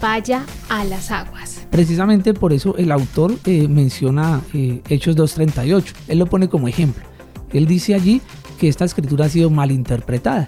Vaya 0.00 0.44
a 0.68 0.84
las 0.84 1.10
aguas. 1.10 1.66
Precisamente 1.70 2.34
por 2.34 2.52
eso 2.52 2.76
el 2.76 2.90
autor 2.92 3.34
eh, 3.44 3.68
menciona 3.68 4.40
eh, 4.54 4.80
Hechos 4.88 5.16
2.38. 5.16 5.84
Él 6.08 6.18
lo 6.18 6.26
pone 6.26 6.48
como 6.48 6.68
ejemplo. 6.68 7.04
Él 7.52 7.66
dice 7.66 7.94
allí 7.94 8.20
que 8.58 8.68
esta 8.68 8.84
escritura 8.84 9.26
ha 9.26 9.28
sido 9.28 9.50
mal 9.50 9.70
interpretada. 9.70 10.46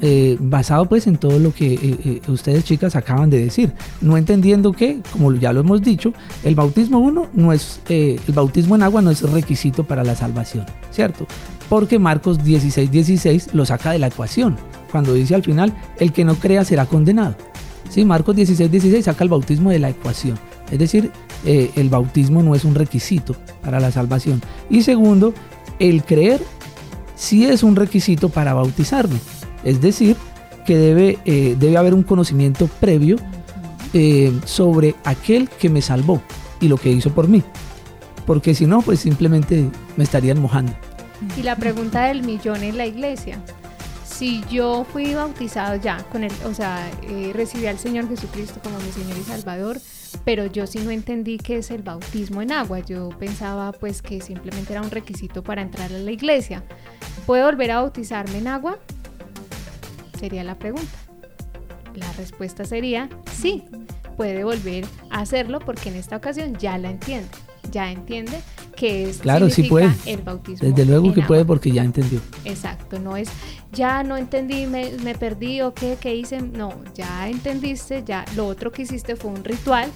Eh, 0.00 0.36
basado 0.40 0.86
pues 0.86 1.06
en 1.06 1.16
todo 1.16 1.38
lo 1.38 1.54
que 1.54 1.74
eh, 1.74 1.80
eh, 2.04 2.20
ustedes 2.26 2.64
chicas 2.64 2.96
acaban 2.96 3.30
de 3.30 3.44
decir, 3.44 3.72
no 4.00 4.16
entendiendo 4.16 4.72
que, 4.72 5.00
como 5.12 5.32
ya 5.34 5.52
lo 5.52 5.60
hemos 5.60 5.80
dicho, 5.80 6.12
el 6.42 6.56
bautismo 6.56 6.98
uno 6.98 7.28
no 7.34 7.52
es, 7.52 7.80
el 7.88 8.18
bautismo 8.34 8.74
en 8.74 8.82
agua 8.82 9.00
no 9.00 9.12
es 9.12 9.22
requisito 9.22 9.84
para 9.84 10.02
la 10.02 10.16
salvación, 10.16 10.66
¿cierto? 10.90 11.24
Porque 11.68 12.00
Marcos 12.00 12.42
16, 12.42 12.90
16 12.90 13.54
lo 13.54 13.64
saca 13.64 13.92
de 13.92 14.00
la 14.00 14.08
ecuación, 14.08 14.56
cuando 14.90 15.14
dice 15.14 15.36
al 15.36 15.44
final, 15.44 15.72
el 16.00 16.12
que 16.12 16.24
no 16.24 16.34
crea 16.34 16.64
será 16.64 16.86
condenado. 16.86 17.36
Sí, 17.90 18.06
Marcos 18.06 18.34
16, 18.36 18.70
16 18.70 19.04
saca 19.04 19.24
el 19.24 19.30
bautismo 19.30 19.68
de 19.70 19.80
la 19.80 19.90
ecuación, 19.90 20.38
es 20.70 20.78
decir, 20.78 21.10
el 21.44 21.88
bautismo 21.90 22.42
no 22.42 22.54
es 22.54 22.64
un 22.64 22.74
requisito 22.74 23.34
para 23.62 23.80
la 23.80 23.90
salvación. 23.90 24.40
Y 24.70 24.82
segundo, 24.82 25.34
el 25.78 26.04
creer 26.04 26.40
sí 27.20 27.44
es 27.44 27.62
un 27.62 27.76
requisito 27.76 28.30
para 28.30 28.54
bautizarme. 28.54 29.18
Es 29.62 29.80
decir, 29.80 30.16
que 30.64 30.76
debe, 30.76 31.18
eh, 31.24 31.56
debe 31.58 31.76
haber 31.76 31.94
un 31.94 32.02
conocimiento 32.02 32.66
previo 32.66 33.16
eh, 33.92 34.32
sobre 34.44 34.94
aquel 35.04 35.48
que 35.48 35.68
me 35.68 35.82
salvó 35.82 36.22
y 36.60 36.68
lo 36.68 36.76
que 36.76 36.90
hizo 36.90 37.10
por 37.10 37.28
mí. 37.28 37.42
Porque 38.26 38.54
si 38.54 38.66
no, 38.66 38.80
pues 38.80 39.00
simplemente 39.00 39.68
me 39.96 40.04
estarían 40.04 40.40
mojando. 40.40 40.72
Y 41.36 41.42
la 41.42 41.56
pregunta 41.56 42.04
del 42.04 42.22
millón 42.22 42.62
en 42.62 42.78
la 42.78 42.86
iglesia. 42.86 43.42
Si 44.20 44.44
yo 44.50 44.84
fui 44.84 45.14
bautizado 45.14 45.76
ya 45.76 45.96
con 46.12 46.24
él, 46.24 46.32
o 46.44 46.52
sea, 46.52 46.90
eh, 47.04 47.30
recibí 47.32 47.64
al 47.64 47.78
Señor 47.78 48.06
Jesucristo 48.06 48.60
como 48.62 48.78
mi 48.80 48.92
Señor 48.92 49.16
y 49.16 49.22
Salvador, 49.22 49.78
pero 50.26 50.44
yo 50.44 50.66
sí 50.66 50.78
no 50.80 50.90
entendí 50.90 51.38
qué 51.38 51.56
es 51.56 51.70
el 51.70 51.80
bautismo 51.80 52.42
en 52.42 52.52
agua. 52.52 52.80
Yo 52.80 53.08
pensaba 53.18 53.72
pues 53.72 54.02
que 54.02 54.20
simplemente 54.20 54.74
era 54.74 54.82
un 54.82 54.90
requisito 54.90 55.42
para 55.42 55.62
entrar 55.62 55.90
a 55.90 55.96
la 55.96 56.10
iglesia. 56.10 56.62
¿Puedo 57.24 57.46
volver 57.46 57.70
a 57.70 57.76
bautizarme 57.76 58.36
en 58.36 58.48
agua? 58.48 58.78
Sería 60.18 60.44
la 60.44 60.58
pregunta. 60.58 60.98
La 61.94 62.12
respuesta 62.12 62.66
sería 62.66 63.08
sí, 63.32 63.64
puede 64.18 64.44
volver 64.44 64.84
a 65.08 65.20
hacerlo 65.20 65.60
porque 65.60 65.88
en 65.88 65.96
esta 65.96 66.16
ocasión 66.16 66.56
ya 66.56 66.76
la 66.76 66.90
entiende. 66.90 67.30
Ya 67.70 67.90
entiende 67.90 68.40
que 68.76 69.10
es 69.10 69.18
claro, 69.18 69.50
sí 69.50 69.64
puede. 69.64 69.90
el 70.06 70.22
bautismo. 70.22 70.68
Desde 70.68 70.84
luego 70.84 71.12
que 71.12 71.20
agua. 71.20 71.28
puede 71.28 71.44
porque 71.44 71.70
ya 71.70 71.84
entendió. 71.84 72.20
Exacto, 72.44 72.98
no 72.98 73.16
es 73.16 73.28
ya 73.72 74.02
no 74.02 74.16
entendí, 74.16 74.66
me, 74.66 74.90
me 75.04 75.14
perdí 75.14 75.60
o 75.60 75.74
qué, 75.74 75.96
qué 76.00 76.14
hice. 76.14 76.40
No, 76.40 76.74
ya 76.94 77.28
entendiste, 77.28 78.02
ya 78.04 78.24
lo 78.36 78.46
otro 78.46 78.72
que 78.72 78.82
hiciste 78.82 79.16
fue 79.16 79.30
un 79.30 79.44
ritual, 79.44 79.90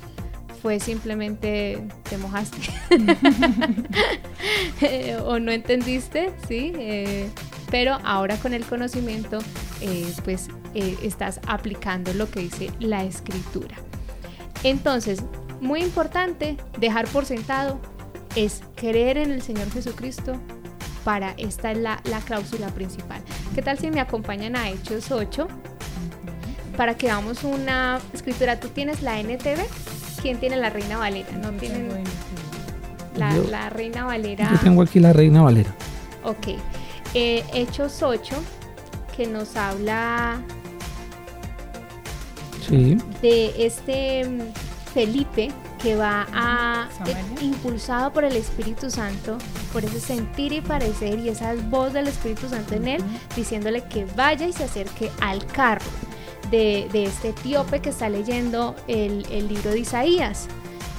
fue 0.63 0.81
simplemente 0.81 1.83
te 2.09 2.19
mojaste 2.19 2.59
o 5.25 5.39
no 5.39 5.53
entendiste, 5.53 6.33
¿sí? 6.49 6.73
Eh, 6.77 7.29
pero 7.71 7.99
ahora 8.05 8.37
con 8.37 8.55
el 8.55 8.65
conocimiento, 8.65 9.39
eh, 9.81 10.13
pues 10.25 10.49
eh, 10.75 10.97
estás 11.03 11.41
aplicando 11.47 12.15
lo 12.15 12.31
que 12.31 12.41
dice 12.41 12.71
la 12.79 13.05
escritura. 13.05 13.77
Entonces, 14.63 15.23
muy 15.61 15.81
importante, 15.83 16.57
dejar 16.79 17.07
por 17.09 17.25
sentado 17.27 17.79
es 18.37 18.63
creer 18.75 19.17
en 19.19 19.31
el 19.31 19.43
Señor 19.43 19.71
Jesucristo. 19.71 20.37
Para 21.05 21.33
esta 21.37 21.71
es 21.73 21.79
la, 21.79 22.01
la 22.05 22.21
cláusula 22.21 22.69
principal. 22.69 23.21
¿Qué 23.55 23.61
tal 23.63 23.79
si 23.79 23.91
me 23.91 24.01
acompañan 24.01 24.57
a 24.57 24.71
Hechos 24.71 25.11
8? 25.11 25.47
Para 26.79 26.97
que 26.97 27.11
hagamos 27.11 27.45
una 27.45 28.01
escritura. 28.15 28.59
¿Tú 28.59 28.69
tienes 28.69 29.03
la 29.03 29.21
NTV? 29.21 29.61
¿Quién 30.23 30.39
tiene 30.41 30.57
la 30.57 30.71
Reina 30.71 30.97
Valera? 30.97 31.31
No 31.37 31.51
tienen 31.53 31.89
la, 33.17 33.35
Yo- 33.37 33.45
la 33.51 33.69
Reina 33.69 34.07
Valera. 34.07 34.49
Yo 34.51 34.59
tengo 34.61 34.81
aquí 34.83 34.99
la 34.99 35.13
Reina 35.13 35.43
Valera. 35.43 35.75
Ok. 36.25 36.49
Eh, 37.13 37.45
Hechos 37.53 38.03
8, 38.03 38.35
que 39.15 39.27
nos 39.27 39.55
habla 39.57 40.41
Sí. 42.67 42.97
de 43.21 43.67
este 43.67 44.25
mm, 44.27 44.41
Felipe 44.95 45.51
que 45.83 45.97
va 45.97 46.27
a 46.33 46.89
eh, 47.07 47.15
impulsado 47.43 48.13
por 48.13 48.25
el 48.25 48.37
Espíritu 48.37 48.89
Santo, 48.91 49.37
por 49.73 49.85
ese 49.85 50.01
sentir 50.01 50.53
y 50.53 50.61
parecer 50.61 51.19
y 51.19 51.29
esa 51.29 51.55
voz 51.69 51.93
del 51.93 52.07
Espíritu 52.07 52.49
Santo 52.49 52.75
en 52.75 52.89
él, 52.89 53.05
diciéndole 53.37 53.83
que 53.85 54.07
vaya 54.17 54.47
y 54.47 54.53
se 54.53 54.65
acerque 54.65 55.11
al 55.21 55.45
carro 55.45 55.85
de, 56.51 56.89
de 56.93 57.05
este 57.05 57.31
etíope 57.31 57.81
que 57.81 57.91
está 57.91 58.09
leyendo 58.09 58.75
el, 58.87 59.27
el 59.31 59.49
libro 59.49 59.73
de 59.73 59.81
Isaías. 59.81 60.47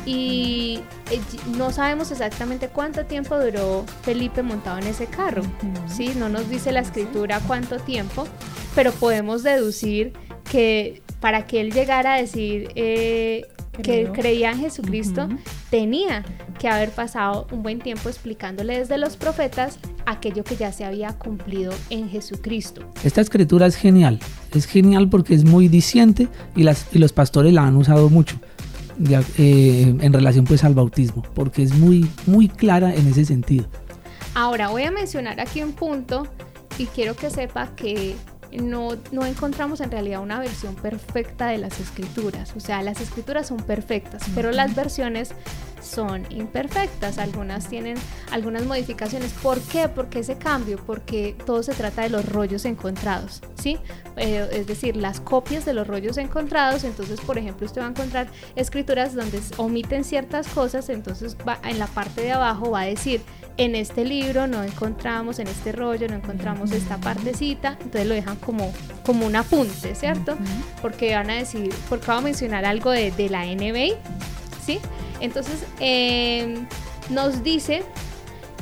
Y 0.06 0.82
eh, 1.10 1.20
no 1.58 1.72
sabemos 1.72 2.12
exactamente 2.12 2.68
cuánto 2.68 3.06
tiempo 3.06 3.40
duró 3.40 3.86
Felipe 4.04 4.44
montado 4.44 4.78
en 4.78 4.88
ese 4.88 5.08
carro. 5.08 5.42
¿sí? 5.88 6.12
No 6.16 6.30
nos 6.30 6.48
dice 6.48 6.72
la 6.72 6.82
escritura 6.82 7.40
cuánto 7.48 7.80
tiempo, 7.80 8.28
pero 8.76 8.92
podemos 8.92 9.42
deducir 9.42 10.14
que 10.52 11.02
para 11.20 11.48
que 11.48 11.60
él 11.60 11.72
llegara 11.72 12.14
a 12.14 12.18
decir 12.18 12.70
eh, 12.76 13.48
que 13.82 14.10
creía 14.14 14.52
en 14.52 14.60
Jesucristo, 14.60 15.28
tenía 15.70 16.24
que 16.60 16.68
haber 16.70 16.90
pasado 16.92 17.48
un 17.52 17.64
buen 17.64 17.80
tiempo 17.80 18.10
explicándole 18.10 18.80
desde 18.80 18.98
los 18.98 19.18
profetas 19.18 19.78
aquello 20.06 20.44
que 20.44 20.56
ya 20.56 20.72
se 20.72 20.86
había 20.86 21.14
cumplido 21.14 21.74
en 21.90 22.10
Jesucristo. 22.10 22.82
Esta 23.04 23.22
escritura 23.22 23.66
es 23.66 23.76
genial. 23.76 24.20
Es 24.54 24.66
genial 24.66 25.10
porque 25.10 25.34
es 25.34 25.44
muy 25.44 25.68
diciente 25.68 26.28
y, 26.56 26.64
las, 26.64 26.86
y 26.94 27.00
los 27.00 27.12
pastores 27.12 27.54
la 27.54 27.66
han 27.66 27.76
usado 27.76 28.10
mucho 28.10 28.38
de- 28.98 29.24
eh, 29.38 29.96
en 30.00 30.14
relación 30.14 30.46
pues 30.46 30.64
al 30.64 30.74
bautismo, 30.76 31.24
porque 31.34 31.64
es 31.64 31.74
muy, 31.74 32.10
muy 32.28 32.48
clara 32.48 32.94
en 32.96 33.08
ese 33.08 33.26
sentido. 33.26 33.66
Ahora 34.36 34.70
voy 34.70 34.84
a 34.84 34.92
mencionar 34.92 35.40
aquí 35.40 35.62
un 35.64 35.74
punto 35.74 36.28
y 36.78 36.86
quiero 36.88 37.16
que 37.16 37.30
sepa 37.30 37.70
que 37.76 38.16
no, 38.52 38.98
no 39.12 39.26
encontramos 39.26 39.82
en 39.82 39.92
realidad 39.92 40.22
una 40.22 40.40
versión 40.40 40.76
perfecta 40.76 41.48
de 41.48 41.58
las 41.58 41.80
escrituras. 41.80 42.54
O 42.56 42.60
sea, 42.60 42.82
las 42.82 43.02
escrituras 43.02 43.48
son 43.48 43.58
perfectas, 43.58 44.24
pero 44.34 44.52
las 44.52 44.76
versiones 44.76 45.34
son 45.86 46.26
imperfectas. 46.30 47.18
Algunas 47.18 47.68
tienen 47.68 47.96
algunas 48.32 48.66
modificaciones. 48.66 49.32
¿Por 49.34 49.60
qué? 49.62 49.88
Porque 49.88 50.20
ese 50.20 50.38
cambio, 50.38 50.80
porque 50.86 51.36
todo 51.46 51.64
se 51.64 51.74
trata 51.74 52.02
de 52.02 52.10
los 52.10 52.26
rollos 52.26 52.66
encontrados, 52.66 53.42
¿sí? 53.56 53.78
Eh, 54.18 54.48
es 54.52 54.68
decir, 54.68 54.96
las 54.96 55.20
copias 55.20 55.66
de 55.66 55.74
los 55.74 55.88
rollos 55.88 56.18
encontrados. 56.18 56.84
Entonces, 56.84 57.22
por 57.22 57.38
ejemplo, 57.38 57.66
usted 57.66 57.82
va 57.82 57.88
a 57.88 57.90
encontrar 57.90 58.28
escrituras 58.56 59.16
donde 59.16 59.40
omiten 59.58 60.04
ciertas 60.04 60.48
cosas. 60.48 60.90
Entonces, 60.90 61.38
va, 61.48 61.60
en 61.64 61.80
la 61.80 61.88
parte 61.88 62.22
de 62.22 62.32
abajo 62.32 62.72
va 62.72 62.82
a 62.82 62.86
decir, 62.86 63.22
en 63.58 63.76
este 63.76 64.04
libro 64.04 64.48
no 64.48 64.64
encontramos, 64.64 65.40
en 65.40 65.48
este 65.48 65.72
rollo 65.72 66.08
no 66.08 66.16
encontramos 66.16 66.72
esta 66.72 66.98
partecita. 66.98 67.78
Entonces 67.82 68.08
lo 68.08 68.16
dejan 68.16 68.36
como, 68.38 68.72
como 69.06 69.26
un 69.26 69.36
apunte, 69.36 69.96
¿cierto? 69.96 70.38
Porque 70.82 71.16
van 71.16 71.30
a 71.30 71.36
decir, 71.36 71.74
porque 71.90 72.08
va 72.08 72.18
a 72.18 72.22
mencionar 72.22 72.66
algo 72.66 72.92
de, 72.92 73.12
de 73.12 73.30
la 73.30 73.46
NBA, 73.46 73.96
¿sí? 74.66 74.80
Entonces, 75.26 75.64
eh, 75.80 76.66
nos 77.10 77.44
dice, 77.44 77.84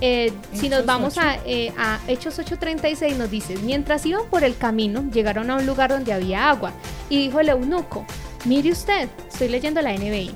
eh, 0.02 0.34
si 0.54 0.70
nos 0.70 0.86
vamos 0.86 1.18
8. 1.18 1.22
a, 1.22 1.38
eh, 1.46 1.74
a 1.78 2.00
Hechos 2.08 2.40
8:36, 2.40 3.16
nos 3.18 3.30
dice, 3.30 3.56
mientras 3.64 4.06
iban 4.06 4.26
por 4.30 4.44
el 4.44 4.58
camino, 4.58 5.04
llegaron 5.12 5.50
a 5.50 5.56
un 5.56 5.66
lugar 5.66 5.92
donde 5.92 6.14
había 6.14 6.50
agua. 6.50 6.74
Y 7.10 7.18
dijo 7.18 7.40
el 7.40 7.50
eunuco, 7.50 8.06
mire 8.46 8.72
usted, 8.72 9.10
estoy 9.28 9.50
leyendo 9.50 9.82
la 9.82 9.94
NBA, 9.94 10.34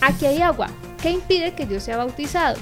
aquí 0.00 0.26
hay 0.26 0.42
agua, 0.42 0.68
¿qué 1.02 1.10
impide 1.10 1.54
que 1.54 1.66
yo 1.66 1.80
sea 1.80 1.96
bautizado? 1.96 2.58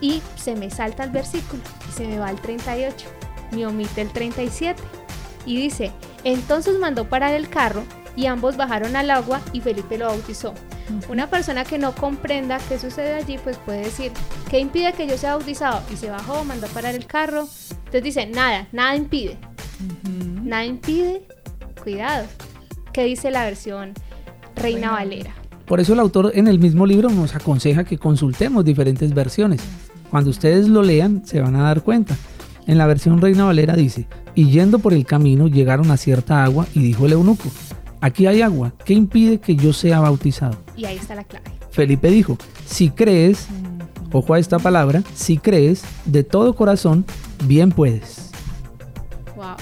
Y 0.00 0.22
se 0.36 0.54
me 0.54 0.70
salta 0.70 1.04
el 1.04 1.10
versículo 1.10 1.62
y 1.88 1.92
se 1.92 2.06
me 2.06 2.18
va 2.18 2.28
al 2.28 2.40
38, 2.40 3.06
me 3.52 3.66
omite 3.66 4.00
el 4.00 4.10
37. 4.10 4.80
Y 5.44 5.56
dice, 5.56 5.92
entonces 6.24 6.78
mandó 6.78 7.08
parar 7.08 7.34
el 7.34 7.48
carro 7.48 7.84
y 8.16 8.26
ambos 8.26 8.56
bajaron 8.56 8.96
al 8.96 9.10
agua 9.10 9.40
y 9.52 9.60
Felipe 9.60 9.96
lo 9.96 10.06
bautizó. 10.06 10.54
Una 11.08 11.28
persona 11.28 11.64
que 11.64 11.78
no 11.78 11.94
comprenda 11.94 12.58
qué 12.68 12.78
sucede 12.78 13.14
allí, 13.14 13.38
pues 13.42 13.56
puede 13.58 13.80
decir, 13.80 14.12
¿qué 14.50 14.58
impide 14.58 14.92
que 14.92 15.06
yo 15.06 15.16
sea 15.18 15.36
bautizado? 15.36 15.82
Y 15.92 15.96
se 15.96 16.10
bajó, 16.10 16.44
mandó 16.44 16.66
parar 16.68 16.94
el 16.94 17.06
carro. 17.06 17.48
Entonces 17.70 18.02
dice, 18.02 18.26
nada, 18.26 18.68
nada 18.72 18.96
impide. 18.96 19.38
Nada 20.42 20.64
impide, 20.64 21.22
cuidado. 21.82 22.26
¿Qué 22.92 23.04
dice 23.04 23.30
la 23.30 23.44
versión 23.44 23.92
Reina 24.56 24.62
Reina 24.62 24.90
Valera? 24.92 25.34
Por 25.66 25.80
eso 25.80 25.92
el 25.92 26.00
autor 26.00 26.32
en 26.34 26.48
el 26.48 26.58
mismo 26.58 26.86
libro 26.86 27.10
nos 27.10 27.34
aconseja 27.34 27.84
que 27.84 27.98
consultemos 27.98 28.64
diferentes 28.64 29.12
versiones. 29.12 29.60
Cuando 30.10 30.30
ustedes 30.30 30.68
lo 30.68 30.82
lean 30.82 31.26
se 31.26 31.40
van 31.40 31.56
a 31.56 31.64
dar 31.64 31.82
cuenta. 31.82 32.16
En 32.66 32.78
la 32.78 32.86
versión 32.86 33.20
Reina 33.20 33.44
Valera 33.44 33.76
dice, 33.76 34.06
y 34.34 34.50
yendo 34.50 34.78
por 34.78 34.94
el 34.94 35.04
camino 35.04 35.48
llegaron 35.48 35.90
a 35.90 35.96
cierta 35.96 36.44
agua 36.44 36.66
y 36.74 36.80
dijo 36.80 37.06
el 37.06 37.12
eunuco, 37.12 37.50
aquí 38.00 38.26
hay 38.26 38.42
agua, 38.42 38.72
¿qué 38.84 38.94
impide 38.94 39.38
que 39.40 39.56
yo 39.56 39.72
sea 39.72 40.00
bautizado? 40.00 40.67
Y 40.78 40.84
ahí 40.84 40.96
está 40.96 41.16
la 41.16 41.24
clave. 41.24 41.50
Felipe 41.72 42.08
dijo, 42.08 42.38
si 42.64 42.90
crees, 42.90 43.48
ojo 44.12 44.34
a 44.34 44.38
esta 44.38 44.60
palabra, 44.60 45.02
si 45.12 45.36
crees 45.36 45.82
de 46.04 46.22
todo 46.22 46.54
corazón, 46.54 47.04
bien 47.44 47.72
puedes. 47.72 48.30
Wow. 49.34 49.56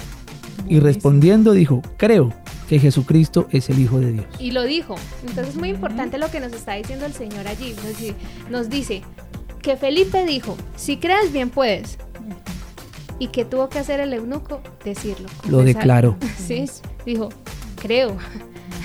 Y 0.68 0.78
respondiendo 0.78 1.52
dijo, 1.52 1.80
creo 1.96 2.34
que 2.68 2.78
Jesucristo 2.78 3.48
es 3.50 3.70
el 3.70 3.78
Hijo 3.78 3.98
de 3.98 4.12
Dios. 4.12 4.26
Y 4.38 4.50
lo 4.50 4.64
dijo. 4.64 4.96
Entonces 5.22 5.54
es 5.54 5.56
muy 5.56 5.70
importante 5.70 6.18
lo 6.18 6.30
que 6.30 6.38
nos 6.38 6.52
está 6.52 6.74
diciendo 6.74 7.06
el 7.06 7.14
Señor 7.14 7.48
allí. 7.48 7.74
Nos 8.50 8.68
dice 8.68 9.02
que 9.62 9.78
Felipe 9.78 10.26
dijo, 10.26 10.54
si 10.76 10.98
crees 10.98 11.32
bien 11.32 11.48
puedes. 11.48 11.96
¿Y 13.18 13.28
qué 13.28 13.46
tuvo 13.46 13.70
que 13.70 13.78
hacer 13.78 14.00
el 14.00 14.12
eunuco? 14.12 14.60
Decirlo. 14.84 15.30
Lo 15.48 15.62
declaró. 15.62 16.18
Sí, 16.36 16.66
dijo, 17.06 17.30
creo. 17.80 18.18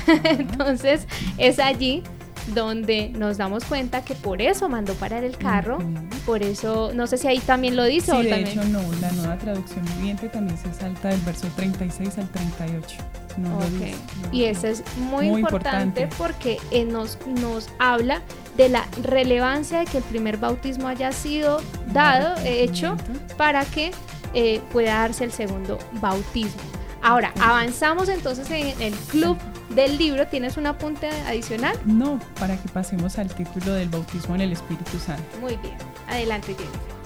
Entonces 0.24 1.06
es 1.38 1.60
allí 1.60 2.04
donde 2.48 3.10
nos 3.10 3.38
damos 3.38 3.64
cuenta 3.66 4.04
que 4.04 4.16
por 4.16 4.42
eso 4.42 4.68
mandó 4.70 4.94
parar 4.96 5.24
el 5.24 5.38
carro, 5.38 5.80
por 6.26 6.44
eso, 6.44 6.92
no 6.94 7.08
sé 7.08 7.18
si 7.18 7.28
ahí 7.28 7.40
también 7.40 7.76
lo 7.76 7.84
dice 7.86 8.12
Sí, 8.12 8.18
o 8.18 8.24
de 8.24 8.30
también... 8.30 8.48
hecho 8.60 8.64
no, 8.70 8.82
la 9.00 9.12
nueva 9.12 9.38
traducción 9.38 9.86
viviente 9.98 10.28
también 10.30 10.58
se 10.58 10.74
salta 10.74 11.10
del 11.10 11.22
verso 11.22 11.48
36 11.56 12.18
al 12.18 12.30
38. 12.30 12.98
No 13.38 13.50
lo 13.50 13.56
Ok. 13.58 13.64
dice, 13.72 13.96
no 14.24 14.28
Y 14.34 14.42
lo 14.42 14.48
eso 14.48 14.68
es 14.68 14.84
muy, 14.98 15.30
Muy 15.30 15.42
importante, 15.42 16.02
importante. 16.02 16.16
porque 16.18 16.58
eh, 16.72 16.84
nos, 16.84 17.18
nos 17.42 17.70
habla 17.80 18.22
de 18.58 18.70
la 18.70 18.86
relevancia 19.04 19.80
de 19.80 19.86
que 19.86 19.98
el 20.00 20.04
primer 20.04 20.38
bautismo 20.38 20.88
haya 20.88 21.12
sido 21.14 21.62
dado, 21.94 22.36
hecho, 22.46 22.98
para 23.38 23.64
que 23.66 23.92
eh, 24.34 24.62
pueda 24.72 24.96
darse 24.96 25.24
el 25.24 25.32
segundo 25.32 25.78
bautismo. 25.94 26.62
Ahora, 27.04 27.34
avanzamos 27.40 28.10
entonces 28.10 28.50
en 28.52 28.80
el 28.82 28.94
club 28.94 29.38
del 29.76 29.98
libro. 29.98 30.28
¿Tienes 30.28 30.58
un 30.58 30.66
apunte 30.66 31.10
adicional? 31.28 31.78
No, 31.86 32.20
para 32.40 32.58
que 32.58 32.70
pasemos 32.70 33.18
al 33.18 33.34
título 33.34 33.74
del 33.74 33.90
bautismo 33.90 34.36
en 34.36 34.42
el 34.42 34.52
Espíritu 34.52 35.00
Santo. 35.00 35.24
Muy 35.40 35.56
bien. 35.58 35.76
Adelante, 36.08 36.54
Jennifer. 36.54 37.02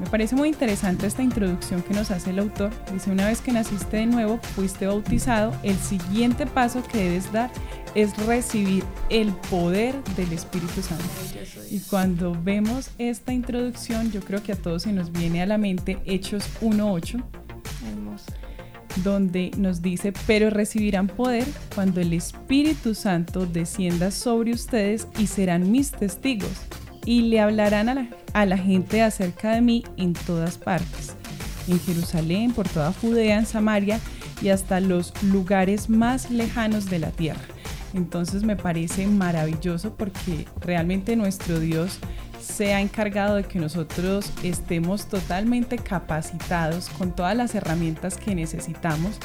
Me 0.00 0.06
parece 0.06 0.36
muy 0.36 0.48
interesante 0.48 1.06
esta 1.08 1.22
introducción 1.22 1.82
que 1.82 1.92
nos 1.92 2.12
hace 2.12 2.30
el 2.30 2.38
autor. 2.38 2.70
Dice, 2.92 3.10
una 3.10 3.26
vez 3.26 3.40
que 3.40 3.50
naciste 3.50 3.96
de 3.96 4.06
nuevo, 4.06 4.38
fuiste 4.54 4.86
bautizado, 4.86 5.52
el 5.64 5.76
siguiente 5.76 6.46
paso 6.46 6.82
que 6.84 6.98
debes 6.98 7.32
dar 7.32 7.50
es 7.96 8.16
recibir 8.26 8.84
el 9.10 9.32
poder 9.50 10.00
del 10.16 10.32
Espíritu 10.32 10.82
Santo. 10.82 11.04
Y 11.70 11.80
cuando 11.80 12.36
vemos 12.40 12.90
esta 12.98 13.32
introducción, 13.32 14.12
yo 14.12 14.20
creo 14.20 14.40
que 14.42 14.52
a 14.52 14.56
todos 14.56 14.82
se 14.82 14.92
nos 14.92 15.10
viene 15.10 15.42
a 15.42 15.46
la 15.46 15.58
mente 15.58 15.98
Hechos 16.04 16.44
1.8, 16.60 17.24
Hermoso. 17.90 18.37
Donde 19.02 19.50
nos 19.56 19.82
dice, 19.82 20.12
pero 20.26 20.50
recibirán 20.50 21.06
poder 21.06 21.46
cuando 21.74 22.00
el 22.00 22.12
Espíritu 22.12 22.94
Santo 22.94 23.46
descienda 23.46 24.10
sobre 24.10 24.52
ustedes 24.52 25.06
y 25.18 25.26
serán 25.26 25.70
mis 25.70 25.90
testigos 25.90 26.52
y 27.04 27.22
le 27.22 27.40
hablarán 27.40 27.88
a 27.88 27.94
la, 27.94 28.08
a 28.32 28.46
la 28.46 28.58
gente 28.58 29.02
acerca 29.02 29.52
de 29.52 29.60
mí 29.60 29.84
en 29.96 30.12
todas 30.12 30.58
partes, 30.58 31.14
en 31.66 31.80
Jerusalén, 31.80 32.52
por 32.52 32.68
toda 32.68 32.92
Judea, 32.92 33.38
en 33.38 33.46
Samaria 33.46 34.00
y 34.42 34.50
hasta 34.50 34.80
los 34.80 35.12
lugares 35.22 35.88
más 35.88 36.30
lejanos 36.30 36.86
de 36.86 36.98
la 36.98 37.10
tierra. 37.10 37.40
Entonces 37.94 38.42
me 38.42 38.56
parece 38.56 39.06
maravilloso 39.06 39.94
porque 39.96 40.46
realmente 40.60 41.16
nuestro 41.16 41.58
Dios 41.58 41.98
se 42.40 42.74
ha 42.74 42.80
encargado 42.80 43.36
de 43.36 43.44
que 43.44 43.58
nosotros 43.58 44.32
estemos 44.42 45.06
totalmente 45.06 45.78
capacitados 45.78 46.88
con 46.90 47.14
todas 47.14 47.36
las 47.36 47.54
herramientas 47.54 48.16
que 48.16 48.34
necesitamos 48.34 49.18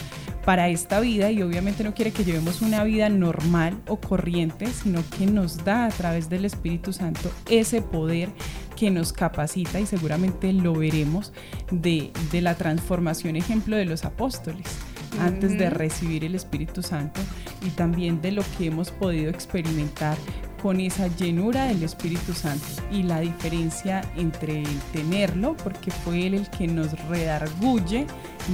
para 0.45 0.67
esta 0.69 0.99
vida 0.99 1.31
y 1.31 1.41
obviamente 1.41 1.83
no 1.83 1.93
quiere 1.93 2.11
que 2.11 2.25
llevemos 2.25 2.61
una 2.61 2.83
vida 2.83 3.09
normal 3.09 3.81
o 3.87 3.97
corriente, 3.97 4.67
sino 4.67 5.01
que 5.17 5.25
nos 5.25 5.63
da 5.63 5.85
a 5.85 5.89
través 5.89 6.29
del 6.29 6.45
Espíritu 6.45 6.91
Santo 6.91 7.31
ese 7.49 7.81
poder 7.81 8.29
que 8.75 8.91
nos 8.91 9.13
capacita 9.13 9.79
y 9.79 9.85
seguramente 9.85 10.51
lo 10.51 10.73
veremos 10.73 11.31
de, 11.71 12.11
de 12.31 12.41
la 12.41 12.55
transformación 12.55 13.35
ejemplo 13.35 13.77
de 13.77 13.85
los 13.85 14.03
apóstoles 14.03 14.67
antes 15.19 15.57
de 15.57 15.69
recibir 15.69 16.25
el 16.25 16.35
Espíritu 16.35 16.81
Santo 16.81 17.21
y 17.65 17.69
también 17.69 18.21
de 18.21 18.31
lo 18.31 18.43
que 18.57 18.65
hemos 18.67 18.91
podido 18.91 19.29
experimentar 19.29 20.17
con 20.63 20.79
esa 20.79 21.07
llenura 21.07 21.65
del 21.65 21.83
Espíritu 21.83 22.33
Santo. 22.33 22.65
Y 22.89 23.03
la 23.03 23.19
diferencia 23.19 24.01
entre 24.15 24.61
el 24.61 24.79
tenerlo, 24.93 25.57
porque 25.57 25.91
fue 25.91 26.25
Él 26.25 26.35
el 26.35 26.49
que 26.49 26.67
nos 26.67 26.93
redarguye 27.09 28.07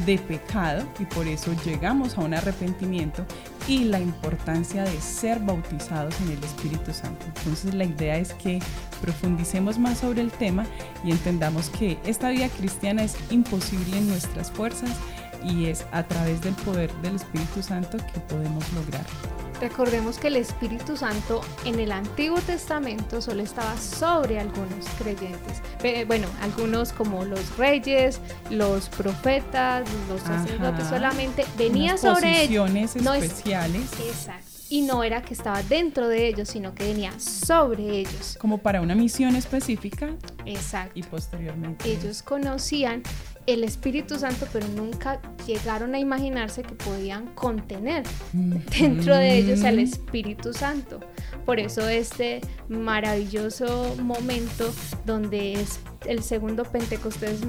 de 0.07 0.17
pecado 0.17 0.83
y 0.99 1.05
por 1.05 1.27
eso 1.27 1.51
llegamos 1.63 2.17
a 2.17 2.21
un 2.21 2.33
arrepentimiento 2.33 3.25
y 3.67 3.85
la 3.85 3.99
importancia 3.99 4.83
de 4.83 4.99
ser 4.99 5.39
bautizados 5.39 6.19
en 6.21 6.31
el 6.31 6.43
Espíritu 6.43 6.91
Santo. 6.93 7.25
Entonces 7.37 7.75
la 7.75 7.85
idea 7.85 8.17
es 8.17 8.33
que 8.33 8.59
profundicemos 9.01 9.77
más 9.77 9.99
sobre 9.99 10.21
el 10.21 10.31
tema 10.31 10.65
y 11.03 11.11
entendamos 11.11 11.69
que 11.69 11.99
esta 12.05 12.29
vida 12.29 12.49
cristiana 12.49 13.03
es 13.03 13.15
imposible 13.29 13.97
en 13.97 14.07
nuestras 14.07 14.51
fuerzas 14.51 14.95
y 15.43 15.65
es 15.65 15.85
a 15.91 16.03
través 16.03 16.41
del 16.41 16.55
poder 16.55 16.91
del 17.01 17.15
Espíritu 17.15 17.61
Santo 17.61 17.97
que 17.97 18.19
podemos 18.21 18.65
lograrlo. 18.73 19.48
Recordemos 19.59 20.17
que 20.17 20.27
el 20.27 20.37
Espíritu 20.37 20.95
Santo 20.95 21.41
en 21.65 21.79
el 21.79 21.91
Antiguo 21.91 22.39
Testamento 22.39 23.21
solo 23.21 23.43
estaba 23.43 23.75
sobre 23.77 24.39
algunos 24.39 24.87
creyentes. 24.97 25.61
Bueno, 26.07 26.27
algunos 26.41 26.93
como 26.93 27.25
los 27.25 27.57
reyes, 27.57 28.21
los 28.49 28.87
profetas, 28.87 29.87
los 30.07 30.21
sacerdotes 30.21 30.87
solamente 30.87 31.45
venía 31.57 31.97
sobre 31.97 32.43
ellos. 32.43 32.69
especiales. 32.71 33.91
exacto. 33.99 34.45
Y 34.71 34.81
no 34.83 35.03
era 35.03 35.23
que 35.23 35.33
estaba 35.33 35.63
dentro 35.63 36.07
de 36.07 36.27
ellos, 36.27 36.49
sino 36.49 36.75
que 36.75 36.83
venía 36.83 37.19
sobre 37.19 38.01
ellos. 38.01 38.37
Como 38.39 38.59
para 38.59 38.81
una 38.81 38.93
misión 38.93 39.35
específica. 39.35 40.11
Exacto. 40.45 40.91
Y 40.93 41.01
posteriormente. 41.03 41.91
Ellos 41.91 42.21
conocían 42.21 43.01
el 43.49 43.63
Espíritu 43.63 44.17
Santo, 44.17 44.47
pero 44.51 44.67
nunca 44.69 45.19
llegaron 45.45 45.95
a 45.95 45.99
imaginarse 45.99 46.63
que 46.63 46.75
podían 46.75 47.27
contener 47.33 48.03
dentro 48.33 49.15
de 49.15 49.37
ellos 49.37 49.63
al 49.63 49.79
Espíritu 49.79 50.53
Santo. 50.53 50.99
Por 51.45 51.59
eso 51.59 51.87
este 51.87 52.41
maravilloso 52.67 53.95
momento 54.01 54.71
donde 55.05 55.53
es 55.53 55.79
el 56.05 56.23
segundo 56.23 56.63
Pentecostés 56.63 57.41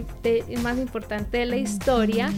más 0.63 0.79
importante 0.79 1.39
de 1.39 1.47
la 1.47 1.57
historia, 1.57 2.33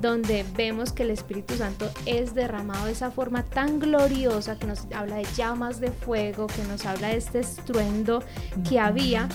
donde 0.00 0.44
vemos 0.56 0.92
que 0.92 1.02
el 1.02 1.10
Espíritu 1.10 1.56
Santo 1.56 1.90
es 2.06 2.34
derramado 2.34 2.86
de 2.86 2.92
esa 2.92 3.10
forma 3.10 3.44
tan 3.44 3.80
gloriosa 3.80 4.58
que 4.58 4.66
nos 4.66 4.86
habla 4.94 5.16
de 5.16 5.26
llamas 5.36 5.80
de 5.80 5.90
fuego, 5.90 6.46
que 6.46 6.62
nos 6.64 6.86
habla 6.86 7.08
de 7.08 7.16
este 7.16 7.40
estruendo 7.40 8.22
que 8.68 8.78
había 8.78 9.28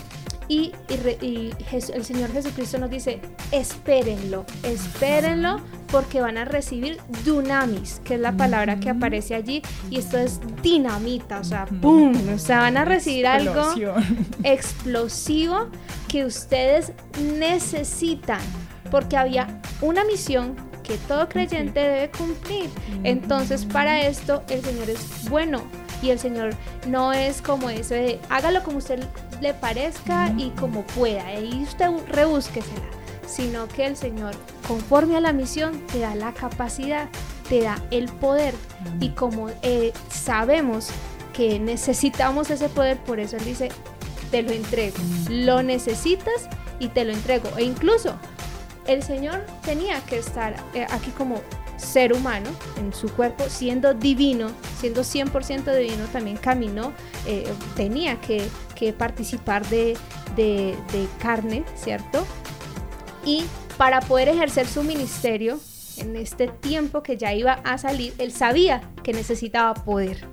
y, 0.53 1.53
el 1.95 2.05
Señor 2.05 2.31
Jesucristo 2.31 2.77
nos 2.77 2.89
dice, 2.89 3.19
espérenlo, 3.51 4.45
espérenlo 4.63 5.59
porque 5.91 6.21
van 6.21 6.37
a 6.37 6.45
recibir 6.45 6.99
dunamis, 7.25 8.01
que 8.03 8.15
es 8.15 8.19
la 8.19 8.31
palabra 8.33 8.79
que 8.79 8.89
aparece 8.89 9.35
allí, 9.35 9.61
y 9.89 9.97
esto 9.97 10.17
es 10.17 10.39
dinamita, 10.61 11.39
o 11.39 11.43
sea, 11.43 11.65
¡pum! 11.65 12.13
O 12.33 12.37
sea, 12.37 12.59
van 12.59 12.77
a 12.77 12.85
recibir 12.85 13.27
algo 13.27 13.63
explosivo 14.43 15.69
que 16.07 16.25
ustedes 16.25 16.93
necesitan, 17.37 18.41
porque 18.91 19.17
había 19.17 19.61
una 19.81 20.03
misión 20.03 20.55
que 20.83 20.97
todo 20.97 21.29
creyente 21.29 21.79
debe 21.79 22.11
cumplir. 22.11 22.69
Entonces, 23.03 23.65
para 23.65 24.01
esto, 24.05 24.43
el 24.49 24.61
Señor 24.63 24.89
es 24.89 25.29
bueno 25.29 25.63
y 26.03 26.11
el 26.11 26.19
Señor 26.19 26.53
no 26.87 27.13
es 27.13 27.41
como 27.41 27.69
eso 27.69 27.93
de 27.93 28.19
hágalo 28.29 28.61
como 28.61 28.77
usted 28.77 29.01
le 29.41 29.53
parezca 29.53 30.33
y 30.37 30.49
como 30.51 30.83
pueda, 30.83 31.39
y 31.39 31.63
usted 31.63 31.89
rebúsquesela, 32.09 32.85
sino 33.25 33.67
que 33.69 33.87
el 33.87 33.95
Señor, 33.95 34.35
conforme 34.67 35.15
a 35.15 35.21
la 35.21 35.33
misión, 35.33 35.81
te 35.91 35.99
da 35.99 36.13
la 36.13 36.33
capacidad, 36.33 37.07
te 37.47 37.61
da 37.61 37.81
el 37.89 38.05
poder, 38.05 38.53
y 38.99 39.09
como 39.09 39.49
eh, 39.61 39.93
sabemos 40.09 40.89
que 41.31 41.59
necesitamos 41.59 42.51
ese 42.51 42.69
poder, 42.69 42.97
por 42.97 43.19
eso 43.19 43.37
Él 43.37 43.45
dice, 43.45 43.69
te 44.29 44.41
lo 44.41 44.51
entrego, 44.51 44.97
lo 45.29 45.63
necesitas 45.63 46.49
y 46.79 46.89
te 46.89 47.05
lo 47.05 47.13
entrego, 47.13 47.49
e 47.57 47.63
incluso 47.63 48.15
el 48.87 49.03
Señor 49.03 49.45
tenía 49.63 50.01
que 50.01 50.17
estar 50.17 50.55
eh, 50.73 50.85
aquí 50.89 51.11
como 51.11 51.41
ser 51.83 52.13
humano 52.13 52.49
en 52.77 52.93
su 52.93 53.09
cuerpo, 53.09 53.45
siendo 53.47 53.93
divino, 53.93 54.49
siendo 54.79 55.01
100% 55.01 55.75
divino, 55.75 56.05
también 56.11 56.37
caminó, 56.37 56.93
eh, 57.27 57.45
tenía 57.75 58.19
que, 58.19 58.49
participar 58.97 59.65
de, 59.69 59.97
de, 60.35 60.75
carne, 61.21 61.63
¿cierto? 61.73 62.25
Y 63.23 63.45
para 63.77 64.01
poder 64.01 64.27
ejercer 64.27 64.67
su 64.67 64.83
ministerio, 64.83 65.57
en 65.95 66.17
este 66.17 66.49
tiempo 66.49 67.01
que 67.01 67.15
ya 67.15 67.33
iba 67.33 67.53
a 67.63 67.77
salir, 67.77 68.13
él 68.17 68.33
sabía 68.33 68.81
que 69.03 69.13
necesitaba 69.13 69.73
poder. 69.73 70.27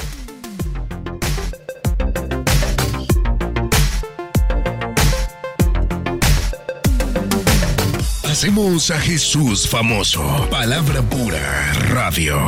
Hacemos 8.22 8.92
a 8.92 9.00
Jesús 9.00 9.68
famoso. 9.68 10.48
Palabra 10.48 11.02
pura, 11.02 11.72
radio. 11.88 12.38